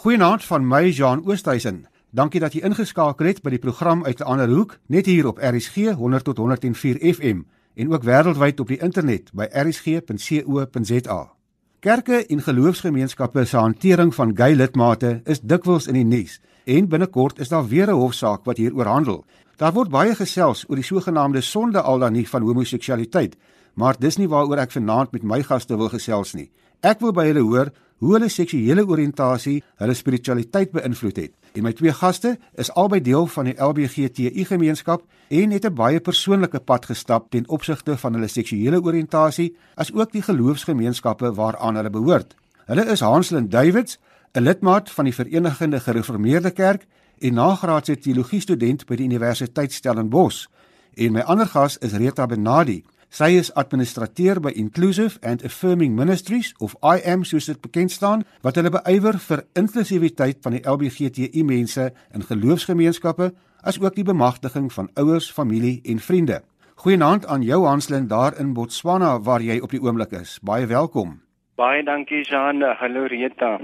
Goeienaand 0.00 0.44
van 0.44 0.64
my 0.64 0.88
Jean 0.88 1.20
Oosthuizen. 1.28 1.82
Dankie 2.10 2.40
dat 2.40 2.54
jy 2.56 2.62
ingeskakel 2.64 3.26
het 3.28 3.42
by 3.44 3.50
die 3.52 3.60
program 3.60 4.00
uit 4.06 4.20
'n 4.20 4.24
ander 4.32 4.48
hoek, 4.48 4.78
net 4.88 5.06
hier 5.06 5.26
op 5.28 5.38
RSG 5.38 5.92
100 5.92 6.24
tot 6.24 6.36
104 6.36 6.96
FM 7.14 7.42
en 7.74 7.92
ook 7.92 8.04
wêreldwyd 8.04 8.60
op 8.60 8.68
die 8.68 8.80
internet 8.80 9.28
by 9.32 9.44
rsg.co.za. 9.52 11.32
Kerke 11.80 12.26
en 12.26 12.42
geloofsgemeenskappe 12.42 13.44
se 13.44 13.56
hantering 13.56 14.14
van 14.14 14.36
gay 14.36 14.54
lidmate 14.54 15.20
is 15.24 15.40
dikwels 15.40 15.86
in 15.86 15.94
die 15.94 16.04
nuus 16.04 16.40
en 16.64 16.88
binnekort 16.88 17.38
is 17.38 17.48
daar 17.48 17.68
weer 17.68 17.88
'n 17.88 18.00
hofsaak 18.00 18.44
wat 18.44 18.56
hieroor 18.56 18.86
handel. 18.86 19.24
Daar 19.56 19.72
word 19.72 19.90
baie 19.90 20.14
gesels 20.14 20.64
oor 20.68 20.76
die 20.76 20.84
sogenaamde 20.84 21.40
sonde 21.40 21.80
al 21.80 21.98
dan 21.98 22.12
nie 22.12 22.28
van 22.28 22.42
homoseksualiteit, 22.42 23.36
maar 23.74 23.96
dis 23.98 24.16
nie 24.16 24.28
waaroor 24.28 24.58
ek 24.58 24.70
vanaand 24.70 25.12
met 25.12 25.22
my 25.22 25.42
gaste 25.42 25.76
wil 25.76 25.88
gesels 25.88 26.32
nie. 26.34 26.50
Ek 26.80 27.00
wil 27.00 27.12
by 27.12 27.26
hulle 27.26 27.42
hoor 27.42 27.72
hoe 28.00 28.14
hulle 28.16 28.28
seksuele 28.32 28.84
oriëntasie 28.88 29.60
hulle 29.80 29.94
spiritualiteit 29.94 30.72
beïnvloed 30.72 31.16
het. 31.20 31.32
En 31.54 31.66
my 31.66 31.72
twee 31.76 31.92
gaste 31.92 32.36
is 32.58 32.70
albei 32.78 33.00
deel 33.04 33.26
van 33.26 33.50
die 33.50 33.56
LBGTI 33.58 34.44
gemeenskap 34.48 35.02
en 35.28 35.50
het 35.50 35.66
'n 35.66 35.74
baie 35.74 36.00
persoonlike 36.00 36.60
pad 36.60 36.86
gestap 36.86 37.30
ten 37.30 37.48
opsigte 37.48 37.96
van 37.96 38.12
hulle 38.14 38.28
seksuele 38.28 38.80
oriëntasie 38.82 39.56
as 39.74 39.92
ook 39.92 40.12
die 40.12 40.22
geloofsgemeenskappe 40.22 41.34
waaraan 41.34 41.76
hulle 41.76 41.90
behoort. 41.90 42.34
Hulle 42.66 42.86
is 42.86 43.00
Hanslin 43.00 43.48
Davids, 43.48 43.98
'n 44.32 44.42
lidmaat 44.42 44.90
van 44.90 45.04
die 45.04 45.14
Verenigde 45.14 45.80
Gereformeerde 45.80 46.50
Kerk 46.50 46.86
en 47.18 47.34
nagraadse 47.34 47.98
teologie 47.98 48.40
student 48.40 48.86
by 48.86 48.96
die 48.96 49.04
Universiteit 49.04 49.72
Stellenbosch. 49.72 50.46
En 50.94 51.12
my 51.12 51.20
ander 51.20 51.46
gas 51.46 51.78
is 51.78 51.92
Rita 51.92 52.26
Benadi. 52.26 52.84
Sy 53.10 53.32
is 53.34 53.48
administrateur 53.58 54.38
by 54.38 54.52
Inclusive 54.54 55.18
and 55.26 55.42
Affirming 55.42 55.96
Ministries 55.98 56.52
of 56.62 56.76
IAM 56.78 57.24
soos 57.26 57.48
dit 57.50 57.58
bekend 57.58 57.90
staan 57.90 58.22
wat 58.46 58.54
hulle 58.54 58.70
beywer 58.70 59.18
vir 59.18 59.42
inklusiwiteit 59.58 60.38
van 60.46 60.54
die 60.54 60.60
LGBTQI 60.62 61.42
mense 61.42 61.88
in 62.14 62.22
geloofsgemeenskappe 62.28 63.32
as 63.66 63.80
ook 63.82 63.98
die 63.98 64.06
bemagtiging 64.06 64.70
van 64.70 64.92
ouers, 64.94 65.26
familie 65.26 65.80
en 65.90 65.98
vriende. 65.98 66.38
Goeienaand 66.86 67.26
aan 67.26 67.42
jou 67.42 67.64
Hanslin 67.66 68.06
daar 68.06 68.38
in 68.38 68.54
Botswana 68.54 69.16
waar 69.26 69.42
jy 69.42 69.58
op 69.58 69.74
die 69.74 69.82
oomblik 69.82 70.14
is. 70.14 70.38
Baie 70.46 70.70
welkom. 70.70 71.18
Baie 71.58 71.82
dankie 71.82 72.22
Jean. 72.22 72.62
Hallo 72.62 73.08
Rita. 73.10 73.56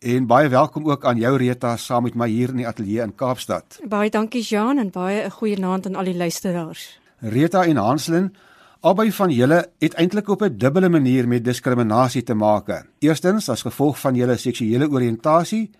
En 0.00 0.26
baie 0.26 0.48
welkom 0.48 0.88
ook 0.88 1.04
aan 1.04 1.20
jou 1.20 1.36
Rita 1.36 1.76
saam 1.76 2.08
met 2.08 2.16
my 2.16 2.32
hier 2.32 2.48
in 2.48 2.64
die 2.64 2.66
ateljee 2.66 3.04
in 3.04 3.12
Kaapstad. 3.14 3.76
Baie 3.84 4.08
dankie 4.10 4.42
Jean 4.42 4.80
en 4.80 4.90
baie 4.90 5.26
'n 5.26 5.30
goeie 5.30 5.60
naand 5.60 5.86
aan 5.86 6.00
al 6.00 6.08
die 6.08 6.16
luisteraars. 6.16 6.98
Rita 7.20 7.64
en 7.64 7.76
Hanslin, 7.76 8.34
Albei 8.86 9.08
van 9.10 9.32
julle 9.34 9.56
het 9.82 9.96
eintlik 9.98 10.28
op 10.30 10.42
'n 10.42 10.58
dubbele 10.58 10.88
manier 10.88 11.28
met 11.28 11.44
diskriminasie 11.44 12.22
te 12.22 12.34
maak. 12.34 12.86
Eerstens 12.98 13.48
as 13.48 13.62
gevolg 13.62 13.98
van 14.00 14.14
julle 14.14 14.36
seksuele 14.36 14.88
oriëntasie 14.88 15.70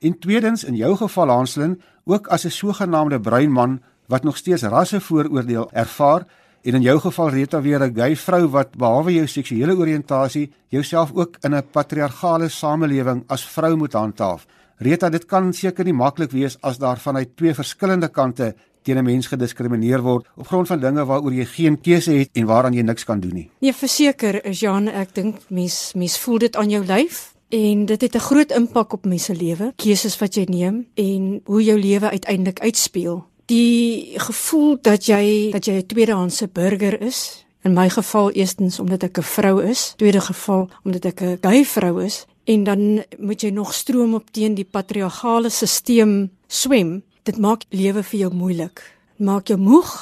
en 0.00 0.18
tweedens 0.18 0.64
in 0.64 0.76
jou 0.76 0.96
geval 0.96 1.28
Hanslin 1.28 1.80
ook 2.04 2.26
as 2.26 2.44
'n 2.44 2.50
sogenaamde 2.50 3.20
bruin 3.20 3.52
man 3.52 3.80
wat 4.06 4.22
nog 4.22 4.36
steeds 4.36 4.62
rassevooroordeel 4.62 5.70
ervaar 5.72 6.26
en 6.62 6.74
in 6.74 6.82
jou 6.82 7.00
geval 7.00 7.28
Rita 7.28 7.60
weer 7.60 7.82
'n 7.82 7.94
gay 7.94 8.16
vrou 8.16 8.48
wat 8.48 8.76
behalwe 8.76 9.12
jou 9.12 9.26
seksuele 9.26 9.76
oriëntasie 9.76 10.52
jouself 10.68 11.10
ook 11.14 11.36
in 11.40 11.54
'n 11.54 11.70
patriargale 11.70 12.48
samelewing 12.48 13.24
as 13.26 13.44
vrou 13.44 13.76
moet 13.76 13.92
handhaaf. 13.92 14.46
Rita, 14.76 15.08
dit 15.08 15.24
kan 15.26 15.52
seker 15.52 15.84
nie 15.84 15.92
maklik 15.92 16.30
wees 16.30 16.56
as 16.60 16.78
daar 16.78 16.98
vanuit 16.98 17.36
twee 17.36 17.54
verskillende 17.54 18.08
kante 18.08 18.54
teen 18.82 18.98
'n 18.98 19.04
mens 19.04 19.26
gediskrimineer 19.26 20.02
word 20.02 20.26
op 20.36 20.46
grond 20.46 20.66
van 20.66 20.80
dinge 20.80 21.04
waaroor 21.04 21.32
jy 21.32 21.44
geen 21.44 21.80
keuse 21.80 22.12
het 22.12 22.30
en 22.32 22.46
waaraan 22.46 22.74
jy 22.74 22.82
niks 22.82 23.04
kan 23.04 23.20
doen 23.20 23.34
nie. 23.34 23.50
Nee, 23.60 23.72
verseker, 23.72 24.50
Jean, 24.50 24.88
ek 24.88 25.14
dink 25.14 25.36
mens 25.48 25.92
mens 25.94 26.18
voel 26.18 26.38
dit 26.38 26.56
aan 26.56 26.70
jou 26.70 26.84
lyf 26.84 27.34
en 27.48 27.86
dit 27.86 28.00
het 28.00 28.14
'n 28.14 28.18
groot 28.18 28.50
impak 28.50 28.92
op 28.92 29.04
mense 29.04 29.34
lewe, 29.34 29.72
keuses 29.76 30.18
wat 30.18 30.34
jy 30.34 30.44
neem 30.48 30.86
en 30.94 31.40
hoe 31.44 31.62
jou 31.64 31.78
lewe 31.78 32.10
uiteindelik 32.10 32.60
uitspeel. 32.60 33.24
Die 33.46 34.12
gevoel 34.16 34.78
dat 34.80 35.06
jy 35.06 35.50
dat 35.50 35.64
jy 35.64 35.72
'n 35.72 35.86
tweedehandse 35.86 36.48
burger 36.52 37.00
is, 37.00 37.44
in 37.62 37.72
my 37.72 37.88
geval 37.90 38.30
eerstens 38.30 38.78
omdat 38.78 39.02
ek 39.02 39.18
'n 39.18 39.22
vrou 39.22 39.62
is, 39.62 39.92
tweede 39.96 40.20
geval 40.20 40.70
omdat 40.84 41.04
ek 41.04 41.20
'n 41.20 41.38
gay 41.40 41.64
vrou 41.64 42.04
is 42.04 42.26
en 42.44 42.64
dan 42.64 43.04
moet 43.18 43.40
jy 43.40 43.50
nog 43.50 43.74
stroom 43.74 44.14
op 44.14 44.30
teen 44.30 44.54
die 44.54 44.64
patriargale 44.64 45.48
stelsel 45.48 46.28
swem 46.46 47.02
dit 47.22 47.38
maak 47.38 47.64
lewe 47.70 48.02
vir 48.02 48.18
jou 48.24 48.32
moeilik. 48.34 48.82
Maak 49.16 49.52
jou 49.52 49.58
moeg. 49.60 49.92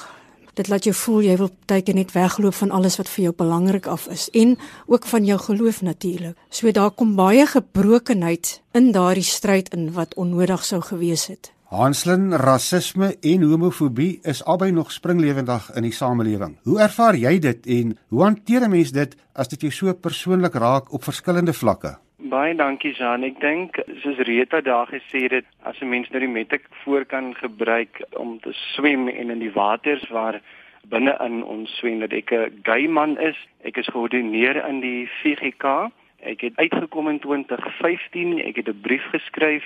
Dit 0.58 0.69
laat 0.69 0.84
jou 0.84 0.94
voel 0.97 1.22
jy 1.25 1.36
wil 1.41 1.50
tydjie 1.70 1.94
net 1.94 2.12
wegloop 2.12 2.56
van 2.58 2.72
alles 2.75 2.98
wat 3.00 3.08
vir 3.08 3.28
jou 3.28 3.34
belangrik 3.36 3.86
af 3.86 4.08
is 4.12 4.26
en 4.36 4.56
ook 4.86 5.06
van 5.06 5.25
jou 5.25 5.38
geloof 5.38 5.80
natuurlik. 5.82 6.36
So 6.50 6.72
daar 6.72 6.91
kom 6.91 7.14
baie 7.16 7.47
gebrokenheid 7.47 8.59
in 8.72 8.91
daardie 8.92 9.25
stryd 9.25 9.70
in 9.76 9.92
wat 9.92 10.14
onnodig 10.14 10.64
sou 10.64 10.80
gewees 10.82 11.28
het. 11.30 11.53
Hanslin, 11.70 12.32
rasisme 12.34 13.12
en 13.20 13.42
homofobie 13.47 14.19
is 14.26 14.42
albei 14.44 14.72
nog 14.75 14.91
springlewendig 14.92 15.70
in 15.78 15.86
die 15.86 15.94
samelewing. 15.94 16.56
Hoe 16.66 16.80
ervaar 16.82 17.14
jy 17.16 17.38
dit 17.38 17.66
en 17.66 17.97
hoe 18.09 18.22
hanteer 18.22 18.66
'n 18.66 18.70
mens 18.70 18.91
dit 18.91 19.16
as 19.32 19.48
dit 19.48 19.60
jou 19.60 19.70
so 19.70 19.94
persoonlik 19.94 20.54
raak 20.54 20.92
op 20.92 21.04
verskillende 21.04 21.53
vlakke? 21.53 21.98
Baie 22.30 22.52
dankie 22.54 22.92
Jean. 22.94 23.24
Ek 23.26 23.41
dink 23.42 23.78
soos 24.04 24.18
Rita 24.28 24.60
daar 24.62 24.86
gesê 24.86 25.24
het, 25.32 25.46
as 25.66 25.80
'n 25.82 25.88
mens 25.91 26.10
nou 26.10 26.20
die 26.22 26.30
matriek 26.30 26.66
voor 26.84 27.04
kan 27.04 27.34
gebruik 27.34 28.02
om 28.14 28.38
te 28.41 28.52
swem 28.52 29.08
en 29.08 29.30
in 29.30 29.41
die 29.41 29.50
waters 29.50 30.06
waar 30.10 30.41
binne 30.84 31.16
in 31.26 31.42
ons 31.42 31.70
swem 31.78 31.98
dat 31.98 32.12
ek 32.12 32.30
'n 32.30 32.60
gay 32.62 32.86
man 32.86 33.18
is. 33.18 33.36
Ek 33.64 33.76
is 33.76 33.91
geordineer 33.91 34.64
in 34.68 34.80
die 34.80 35.10
VGK. 35.22 35.91
Ek 36.22 36.41
het 36.41 36.56
uitgekom 36.56 37.08
in 37.08 37.18
2015. 37.18 38.38
Ek 38.38 38.56
het 38.56 38.68
'n 38.68 38.80
brief 38.80 39.04
geskryf 39.10 39.64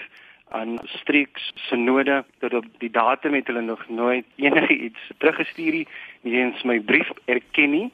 aan 0.48 0.78
streeks 0.84 1.52
synode 1.54 2.24
tot 2.40 2.54
op 2.54 2.64
die 2.78 2.90
datum 2.90 3.34
het 3.34 3.46
hulle 3.46 3.60
nog 3.62 3.88
nooit 3.88 4.24
enigiets 4.36 5.10
teruggestuur 5.18 5.72
nie. 5.72 5.86
Nie 6.22 6.36
eens 6.40 6.62
my 6.62 6.80
brief 6.80 7.10
erken 7.24 7.70
nie. 7.70 7.92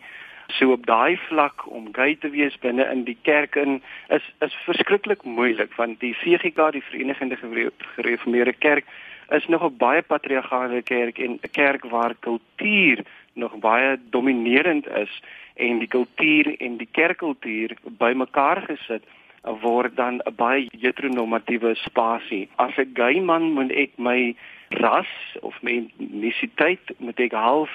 So 0.59 0.73
op 0.73 0.87
daai 0.87 1.17
vlak 1.29 1.67
om 1.71 1.89
gay 1.93 2.17
te 2.21 2.31
wees 2.31 2.59
binne 2.59 2.85
in 2.91 3.05
die 3.05 3.19
kerk 3.23 3.57
in 3.57 3.83
is 4.09 4.25
is 4.41 4.57
verskriklik 4.65 5.23
moeilik 5.23 5.75
want 5.77 6.01
die 6.01 6.15
VGK 6.15 6.73
die 6.73 6.83
Verenigde 6.83 7.71
Gereformeerde 7.95 8.53
Kerk 8.53 8.85
is 9.31 9.47
nog 9.47 9.63
'n 9.63 9.77
baie 9.77 10.03
patriargale 10.03 10.83
kerk 10.83 11.19
en 11.19 11.39
'n 11.43 11.51
kerk 11.51 11.85
waar 11.85 12.15
kultuur 12.21 13.05
nog 13.33 13.59
baie 13.59 13.99
dominerend 14.11 14.87
is 14.89 15.23
en 15.55 15.79
die 15.79 15.89
kultuur 15.89 16.55
en 16.59 16.77
die 16.77 16.89
kerkkultuur 16.93 17.77
bymekaar 17.99 18.63
gesit 18.67 19.05
word 19.43 19.97
dan 19.97 20.21
'n 20.25 20.35
baie 20.37 20.69
heteronormatiewe 20.81 21.75
spasie. 21.75 22.49
As 22.57 22.77
'n 22.77 22.91
gay 22.95 23.21
man 23.21 23.43
moet 23.53 23.73
ek 23.73 23.91
my 23.97 24.35
ras 24.71 25.11
of 25.41 25.59
etnisiteit 25.63 26.93
moet 26.99 27.19
ek 27.21 27.35
half 27.35 27.71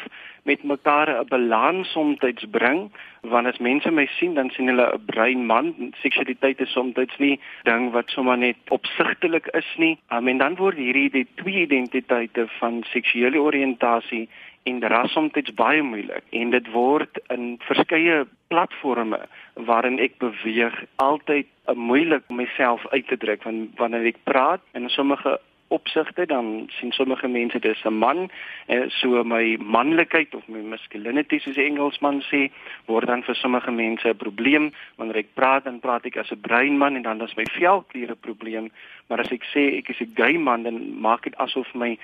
met 0.47 0.63
mekaar 0.63 1.09
'n 1.09 1.27
balans 1.27 1.91
soms 1.91 2.19
bring 2.51 2.91
want 3.21 3.47
as 3.47 3.57
mense 3.57 3.91
my 3.91 4.05
sien 4.05 4.33
dan 4.33 4.49
sien 4.49 4.67
hulle 4.67 4.93
'n 4.93 5.05
bruin 5.05 5.45
man. 5.45 5.93
Seksualiteit 6.01 6.59
is 6.59 6.71
soms 6.71 7.17
nie 7.17 7.39
ding 7.63 7.91
wat 7.91 8.09
sommer 8.09 8.37
net 8.37 8.55
opsigtelik 8.69 9.47
is 9.47 9.75
nie. 9.77 9.97
Um, 10.09 10.27
en 10.27 10.37
dan 10.37 10.55
word 10.55 10.77
hierdie 10.77 11.09
die 11.09 11.27
twee 11.35 11.61
identiteite 11.61 12.47
van 12.59 12.83
seksuele 12.83 13.39
oriëntasie 13.39 14.29
en 14.63 14.81
ras 14.87 15.11
soms 15.11 15.53
baie 15.53 15.81
moeilik. 15.81 16.23
En 16.29 16.49
dit 16.49 16.71
word 16.71 17.19
in 17.27 17.59
verskeie 17.59 18.25
platforms 18.47 19.17
waarin 19.53 19.99
ek 19.99 20.17
beweeg 20.17 20.83
altyd 20.95 21.47
moeilik 21.73 22.23
om 22.27 22.35
myself 22.35 22.87
uit 22.87 23.07
te 23.07 23.17
druk 23.17 23.43
want 23.43 23.69
wanneer 23.75 24.05
ek 24.05 24.23
praat 24.23 24.61
en 24.71 24.89
sommige 24.89 25.39
opsigte 25.67 26.25
dan 26.25 26.69
sien 26.79 26.91
sommige 26.91 27.27
mense 27.27 27.59
dis 27.59 27.83
'n 27.83 27.97
man. 27.97 28.29
En 28.65 28.81
eh, 28.81 28.89
so 28.89 29.23
my 29.23 29.57
manlikheid 29.61 30.35
of 30.35 30.47
my 30.47 30.61
masculinity 30.61 31.39
soos 31.39 31.57
Engelsman 31.57 32.21
sê 32.21 32.51
word 32.85 33.07
dan 33.07 33.23
vir 33.23 33.35
sommige 33.35 33.71
mense 33.71 34.07
'n 34.07 34.15
probleem. 34.15 34.73
Wanneer 34.95 35.15
ek 35.15 35.33
praat 35.33 35.63
dan 35.63 35.79
praat 35.79 36.05
ek 36.05 36.17
as 36.17 36.31
'n 36.31 36.41
bruin 36.41 36.77
man 36.77 36.95
en 36.95 37.01
dan 37.01 37.21
is 37.21 37.35
my 37.35 37.45
velkleur 37.51 38.09
'n 38.11 38.19
probleem. 38.19 38.71
Maar 39.07 39.19
as 39.19 39.31
ek 39.31 39.43
sê 39.43 39.77
ek 39.77 39.89
is 39.89 39.99
'n 39.99 40.11
gay 40.15 40.37
man 40.37 40.63
dan 40.63 40.99
maak 40.99 41.23
dit 41.23 41.35
asof 41.37 41.73
my 41.73 41.97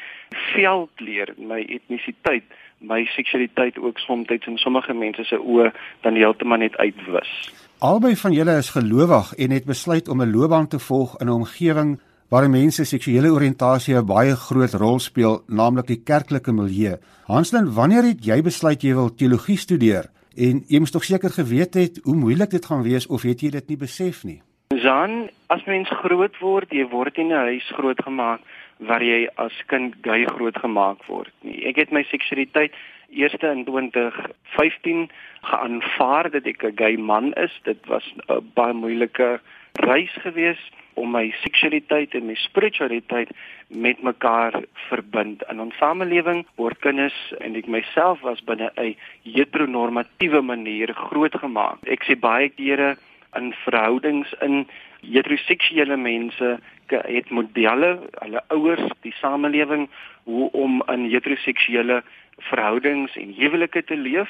velkleur 0.53 1.33
my 1.37 1.61
etnisiteit 1.61 2.43
my 2.81 3.05
seksualiteit 3.05 3.77
ook 3.77 3.97
soms 3.97 4.27
in 4.27 4.57
sommige 4.57 4.93
mense 4.93 5.23
se 5.23 5.37
oë 5.37 5.71
dan 6.01 6.15
heeltemal 6.15 6.57
net 6.57 6.77
uitwis. 6.77 7.51
Albei 7.79 8.15
van 8.15 8.31
julle 8.31 8.57
is 8.57 8.69
gelowig 8.69 9.33
en 9.33 9.51
het 9.51 9.65
besluit 9.65 10.07
om 10.07 10.21
'n 10.21 10.31
loopbaan 10.31 10.67
te 10.67 10.79
volg 10.79 11.19
in 11.19 11.27
'n 11.27 11.29
omgewing 11.41 11.99
waar 12.31 12.47
mense 12.47 12.85
seksuele 12.87 13.27
oriëntasie 13.27 13.95
'n 13.95 14.05
baie 14.07 14.35
groot 14.35 14.73
rol 14.79 14.99
speel, 14.99 15.43
naamlik 15.47 15.87
die 15.87 16.03
kerklike 16.03 16.51
milieu. 16.51 16.95
Hanslin, 17.27 17.73
wanneer 17.73 18.03
het 18.03 18.23
jy 18.25 18.41
besluit 18.41 18.83
jy 18.83 18.93
wil 18.93 19.09
teologie 19.15 19.57
studeer? 19.57 20.05
En 20.37 20.63
jy 20.67 20.79
moes 20.79 20.91
tog 20.91 21.03
seker 21.03 21.29
geweet 21.29 21.73
het 21.73 21.99
hoe 22.03 22.15
moeilik 22.15 22.49
dit 22.49 22.65
gaan 22.65 22.83
wees 22.83 23.07
of 23.07 23.23
het 23.23 23.41
jy 23.41 23.49
dit 23.49 23.67
nie 23.67 23.77
besef 23.77 24.23
nie? 24.23 24.41
Jan, 24.69 25.29
as 25.47 25.65
mens 25.65 25.89
groot 25.89 26.39
word, 26.39 26.71
jy 26.71 26.87
word 26.87 27.17
in 27.17 27.27
'n 27.27 27.45
huis 27.51 27.67
grootgemaak 27.75 28.39
waar 28.79 29.03
jy 29.03 29.27
as 29.35 29.53
kind 29.67 29.93
gay 30.01 30.25
grootgemaak 30.25 31.03
word. 31.07 31.33
Ek 31.43 31.75
het 31.75 31.91
my 31.91 32.03
seksualiteit 32.03 32.71
eers 33.09 33.33
in 33.33 33.65
2015 33.65 35.09
geaanvaar 35.41 36.31
dat 36.31 36.45
ek 36.45 36.63
'n 36.63 36.77
gay 36.77 36.95
man 36.95 37.33
is. 37.33 37.51
Dit 37.63 37.85
was 37.87 38.03
'n 38.29 38.51
baie 38.55 38.73
moeilike 38.73 39.39
reis 39.73 40.13
geweest 40.23 40.80
om 40.93 41.11
my 41.11 41.29
seksualiteit 41.43 42.15
en 42.15 42.25
my 42.27 42.35
spiritualiteit 42.35 43.29
met 43.67 44.01
mekaar 44.03 44.61
verbind. 44.89 45.43
In 45.49 45.61
ons 45.63 45.77
samelewing 45.79 46.45
word 46.59 46.79
kinders 46.83 47.17
en 47.39 47.55
ek 47.55 47.67
myself 47.67 48.21
was 48.27 48.43
binne 48.43 48.71
'n 48.75 48.95
heteronormatiewe 49.23 50.41
manier 50.41 50.93
grootgemaak. 50.93 51.79
Ek 51.87 52.03
sê 52.03 52.19
baie 52.19 52.49
kere 52.49 52.97
in 53.35 53.53
verhoudings 53.63 54.33
in 54.41 54.67
heteroseksuele 55.01 55.97
mense 55.97 56.59
het 56.91 57.29
modelle, 57.29 57.99
hulle 58.19 58.41
ouers, 58.51 58.91
die 59.01 59.13
samelewing 59.21 59.87
hoe 60.23 60.49
om 60.51 60.83
in 60.91 61.07
heteroseksuele 61.09 62.01
verhoudings 62.37 63.15
en 63.15 63.33
huwelike 63.33 63.83
te 63.83 63.95
leef. 63.95 64.29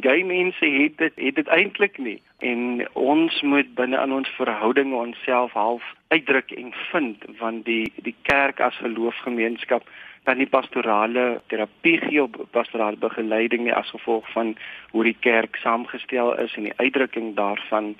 Gay 0.00 0.22
mense 0.22 0.66
het 0.66 0.98
dit 0.98 1.12
het 1.14 1.34
dit 1.34 1.48
eintlik 1.48 1.98
nie. 1.98 2.20
En 2.38 2.88
ons 2.92 3.42
moet 3.42 3.74
binne 3.74 3.98
aan 3.98 4.12
ons 4.12 4.28
verhoudinge 4.28 4.94
onsself 4.94 5.52
half 5.52 5.94
uitdruk 6.08 6.50
en 6.50 6.72
vind 6.92 7.24
want 7.38 7.64
die 7.64 7.92
die 7.96 8.14
kerk 8.22 8.60
as 8.60 8.76
geloofsgemeenskap 8.76 9.86
dan 10.24 10.38
die 10.38 10.48
pastorale 10.48 11.40
terapie 11.46 11.98
gee 11.98 12.22
op 12.22 12.36
pastorale 12.50 12.96
begeleiding 12.96 13.64
nie 13.64 13.74
as 13.74 13.90
gevolg 13.90 14.28
van 14.32 14.56
hoe 14.90 15.04
die 15.04 15.16
kerk 15.20 15.56
saamgestel 15.56 16.36
is 16.38 16.54
en 16.56 16.68
die 16.68 16.76
uitdrukking 16.76 17.34
daarvan. 17.36 17.94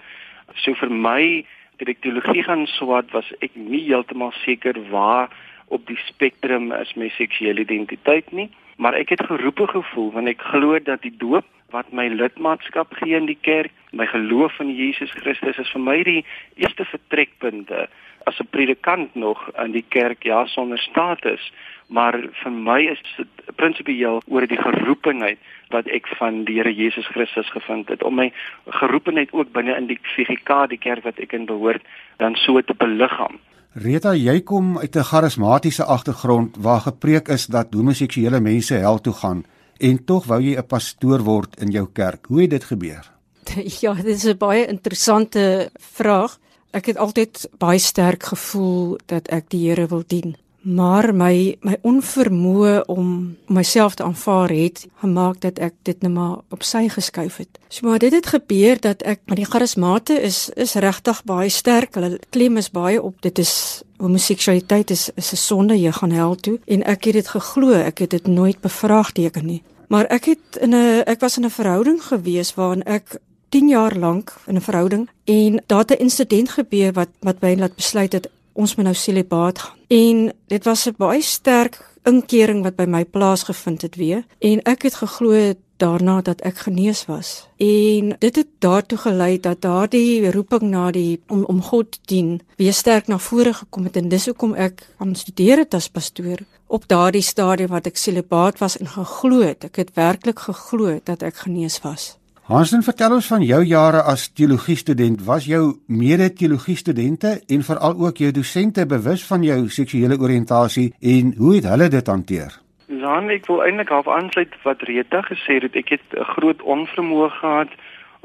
So 0.55 0.75
vir 0.75 0.91
my 0.91 1.44
die 1.81 1.97
teologie 2.00 2.43
gaan 2.44 2.67
swat 2.69 3.11
was 3.17 3.31
ek 3.41 3.55
nie 3.56 3.87
heeltemal 3.87 4.35
seker 4.44 4.76
waar 4.91 5.31
op 5.69 5.87
die 5.87 5.99
spektrum 6.06 6.73
is 6.76 6.93
my 6.94 7.08
seksuele 7.17 7.64
identiteit 7.64 8.32
nie 8.37 8.50
maar 8.81 8.97
ek 8.97 9.12
het 9.12 9.27
geroepe 9.29 9.67
gevoel 9.69 10.12
want 10.17 10.31
ek 10.32 10.44
glo 10.53 10.79
dat 10.81 11.03
die 11.05 11.17
doop 11.23 11.44
wat 11.75 11.93
my 11.93 12.09
lidmaatskap 12.09 12.94
gee 12.99 13.17
in 13.19 13.29
die 13.29 13.38
kerk 13.49 13.75
my 13.93 14.06
geloof 14.09 14.56
in 14.65 14.73
Jesus 14.75 15.12
Christus 15.21 15.61
is 15.61 15.73
vir 15.75 15.85
my 15.88 15.99
die 16.06 16.23
eerste 16.56 16.87
vertrekpunte 16.93 17.88
as 18.31 18.41
'n 18.41 18.49
predikant 18.56 19.15
nog 19.15 19.43
in 19.65 19.77
die 19.77 19.85
kerk 19.97 20.25
ja 20.25 20.47
sonder 20.47 20.79
status 20.79 21.53
maar 21.88 22.17
vir 22.43 22.53
my 22.53 22.81
is 22.94 23.03
dit 23.17 23.55
prinsipieel 23.56 24.23
oor 24.27 24.47
die 24.47 24.62
geroepenheid 24.62 25.38
wat 25.75 25.87
ek 25.87 26.06
van 26.19 26.44
die 26.44 26.56
Here 26.59 26.73
Jesus 26.75 27.06
Christus 27.06 27.50
gevind 27.50 27.88
het 27.88 28.03
om 28.03 28.15
my 28.15 28.33
geroepenheid 28.81 29.33
ook 29.33 29.53
binne 29.53 29.76
in 29.76 29.87
die 29.87 29.99
VGK 30.15 30.69
die 30.73 30.79
kerk 30.79 31.05
wat 31.05 31.19
ek 31.19 31.33
in 31.33 31.47
behoort 31.47 31.83
dan 32.17 32.37
so 32.37 32.61
te 32.61 32.75
beliggaam. 32.75 33.38
Rita, 33.73 34.17
jy 34.19 34.41
kom 34.43 34.79
uit 34.79 34.97
'n 34.97 35.03
charismatiese 35.03 35.85
agtergrond 35.85 36.57
waar 36.59 36.81
gepreek 36.81 37.29
is 37.29 37.47
dat 37.47 37.75
homoseksuele 37.75 38.41
mense 38.41 38.75
hel 38.75 38.99
toe 39.01 39.13
gaan 39.13 39.45
en 39.79 40.05
tog 40.05 40.27
wou 40.27 40.41
jy 40.43 40.59
'n 40.59 40.67
pastoor 40.67 41.23
word 41.23 41.61
in 41.61 41.71
jou 41.71 41.87
kerk. 41.93 42.27
Hoe 42.27 42.41
het 42.41 42.51
dit 42.51 42.65
gebeur? 42.65 43.13
Ja, 43.81 43.95
dit 43.95 44.17
is 44.17 44.25
'n 44.25 44.37
baie 44.39 44.67
interessante 44.67 45.71
vraag. 45.79 46.39
Ek 46.73 46.87
het 46.87 46.97
altyd 46.97 47.51
baie 47.59 47.79
sterk 47.79 48.23
gevoel 48.23 48.99
dat 49.07 49.29
ek 49.29 49.51
die 49.51 49.69
Here 49.69 49.87
wil 49.87 50.03
dien 50.07 50.37
maar 50.61 51.15
my 51.15 51.57
my 51.65 51.77
onvermoë 51.83 52.85
om 52.93 53.37
myself 53.49 53.95
te 53.95 54.05
aanvaar 54.05 54.51
het 54.53 54.87
gemaak 55.01 55.41
dat 55.41 55.59
ek 55.59 55.75
dit 55.83 56.03
net 56.03 56.12
maar 56.12 56.41
op 56.53 56.62
sy 56.62 56.89
geskuif 56.89 57.37
het. 57.37 57.59
So 57.69 57.87
maar 57.89 57.99
dit 57.99 58.12
het 58.12 58.27
gebeur 58.27 58.81
dat 58.81 59.03
ek 59.03 59.21
met 59.25 59.41
die 59.41 59.49
charismate 59.49 60.21
is 60.21 60.51
is 60.57 60.75
regtig 60.75 61.25
baie 61.25 61.49
sterk. 61.49 61.95
Hulle 61.95 62.19
klem 62.31 62.57
is 62.57 62.71
baie 62.71 63.03
op 63.03 63.23
dit 63.23 63.39
is 63.39 63.83
homoseksualiteit 63.97 64.91
is 64.91 65.11
is 65.17 65.33
'n 65.33 65.37
sonde, 65.37 65.81
jy 65.81 65.93
gaan 65.93 66.11
hel 66.11 66.35
toe 66.35 66.59
en 66.67 66.83
ek 66.83 67.05
het 67.05 67.15
dit 67.15 67.29
geglo. 67.29 67.73
Ek 67.73 67.99
het 67.99 68.11
dit 68.11 68.27
nooit 68.27 68.61
bevraagteken 68.61 69.47
nie. 69.47 69.62
Maar 69.89 70.05
ek 70.05 70.25
het 70.25 70.57
in 70.61 70.75
'n 70.75 71.03
ek 71.07 71.21
was 71.21 71.37
in 71.37 71.45
'n 71.45 71.51
verhouding 71.51 72.03
gewees 72.03 72.55
waarin 72.55 72.83
ek 72.85 73.21
10 73.49 73.69
jaar 73.69 73.97
lank 73.97 74.37
in 74.47 74.57
'n 74.57 74.61
verhouding 74.61 75.09
en 75.25 75.62
daar 75.67 75.79
het 75.79 75.91
'n 75.91 76.03
insident 76.03 76.49
gebeur 76.51 76.93
wat 76.93 77.09
wat 77.21 77.41
my 77.41 77.55
laat 77.57 77.75
besluit 77.75 78.12
het 78.12 78.29
ons 78.61 78.77
moet 78.77 78.89
nou 78.91 78.97
celibaat 78.97 79.59
gaan. 79.59 79.79
En 79.89 80.33
dit 80.53 80.65
was 80.65 80.87
'n 80.87 80.95
baie 80.99 81.23
sterk 81.23 81.81
inkering 82.05 82.62
wat 82.62 82.77
by 82.77 82.87
my 82.89 83.05
plaasgevind 83.05 83.83
het 83.83 83.97
weer 83.97 84.25
en 84.39 84.62
ek 84.62 84.83
het 84.83 84.95
geglo 84.95 85.55
daarna 85.81 86.21
dat 86.21 86.41
ek 86.41 86.59
genees 86.67 87.07
was. 87.09 87.49
En 87.57 88.17
dit 88.19 88.37
het 88.37 88.47
daartoe 88.59 88.99
gelei 88.99 89.41
dat 89.41 89.61
daardie 89.61 90.31
roeping 90.31 90.62
na 90.62 90.91
die 90.91 91.21
om 91.29 91.45
om 91.45 91.62
God 91.62 91.99
dien 92.05 92.41
weer 92.57 92.73
sterk 92.73 93.07
na 93.07 93.19
vore 93.19 93.55
gekom 93.55 93.85
het 93.85 93.97
en 93.97 94.09
dis 94.09 94.27
hoekom 94.27 94.55
ek 94.55 94.87
aan 94.99 95.15
studeer 95.15 95.65
het 95.65 95.75
as 95.75 95.89
pastoor 95.89 96.45
op 96.67 96.87
daardie 96.89 97.25
stadium 97.25 97.73
wat 97.75 97.87
ek 97.87 97.97
celibaat 97.97 98.59
was 98.59 98.77
en 98.79 98.87
geglo 98.87 99.41
het. 99.41 99.65
Ek 99.65 99.77
het 99.77 99.95
werklik 99.95 100.39
geglo 100.39 101.01
dat 101.05 101.23
ek 101.23 101.37
genees 101.47 101.81
was. 101.83 102.20
Hansen, 102.50 102.82
vertel 102.82 103.12
ons 103.14 103.26
van 103.31 103.44
jou 103.47 103.61
jare 103.62 104.00
as 104.11 104.25
teologie 104.35 104.75
student. 104.75 105.20
Was 105.23 105.44
jou 105.47 105.61
mede-teologie 105.87 106.75
studente 106.75 107.37
en 107.47 107.61
veral 107.62 107.94
ook 108.02 108.19
jou 108.19 108.31
dosente 108.35 108.82
bewus 108.91 109.23
van 109.29 109.44
jou 109.47 109.58
seksuele 109.70 110.17
oriëntasie 110.19 110.88
en 111.12 111.31
hoe 111.38 111.52
het 111.55 111.69
hulle 111.70 111.87
dit 111.94 112.11
hanteer? 112.11 112.56
Dan 112.91 113.31
ek 113.31 113.47
wil 113.47 113.62
eintlik 113.62 113.93
half 113.94 114.11
aansluit 114.11 114.56
wat 114.64 114.82
Rita 114.91 115.23
gesê 115.29 115.61
het. 115.62 115.79
Ek 115.79 115.94
het 115.94 116.19
'n 116.19 116.26
groot 116.35 116.62
onvermoë 116.62 117.31
gehad 117.38 117.70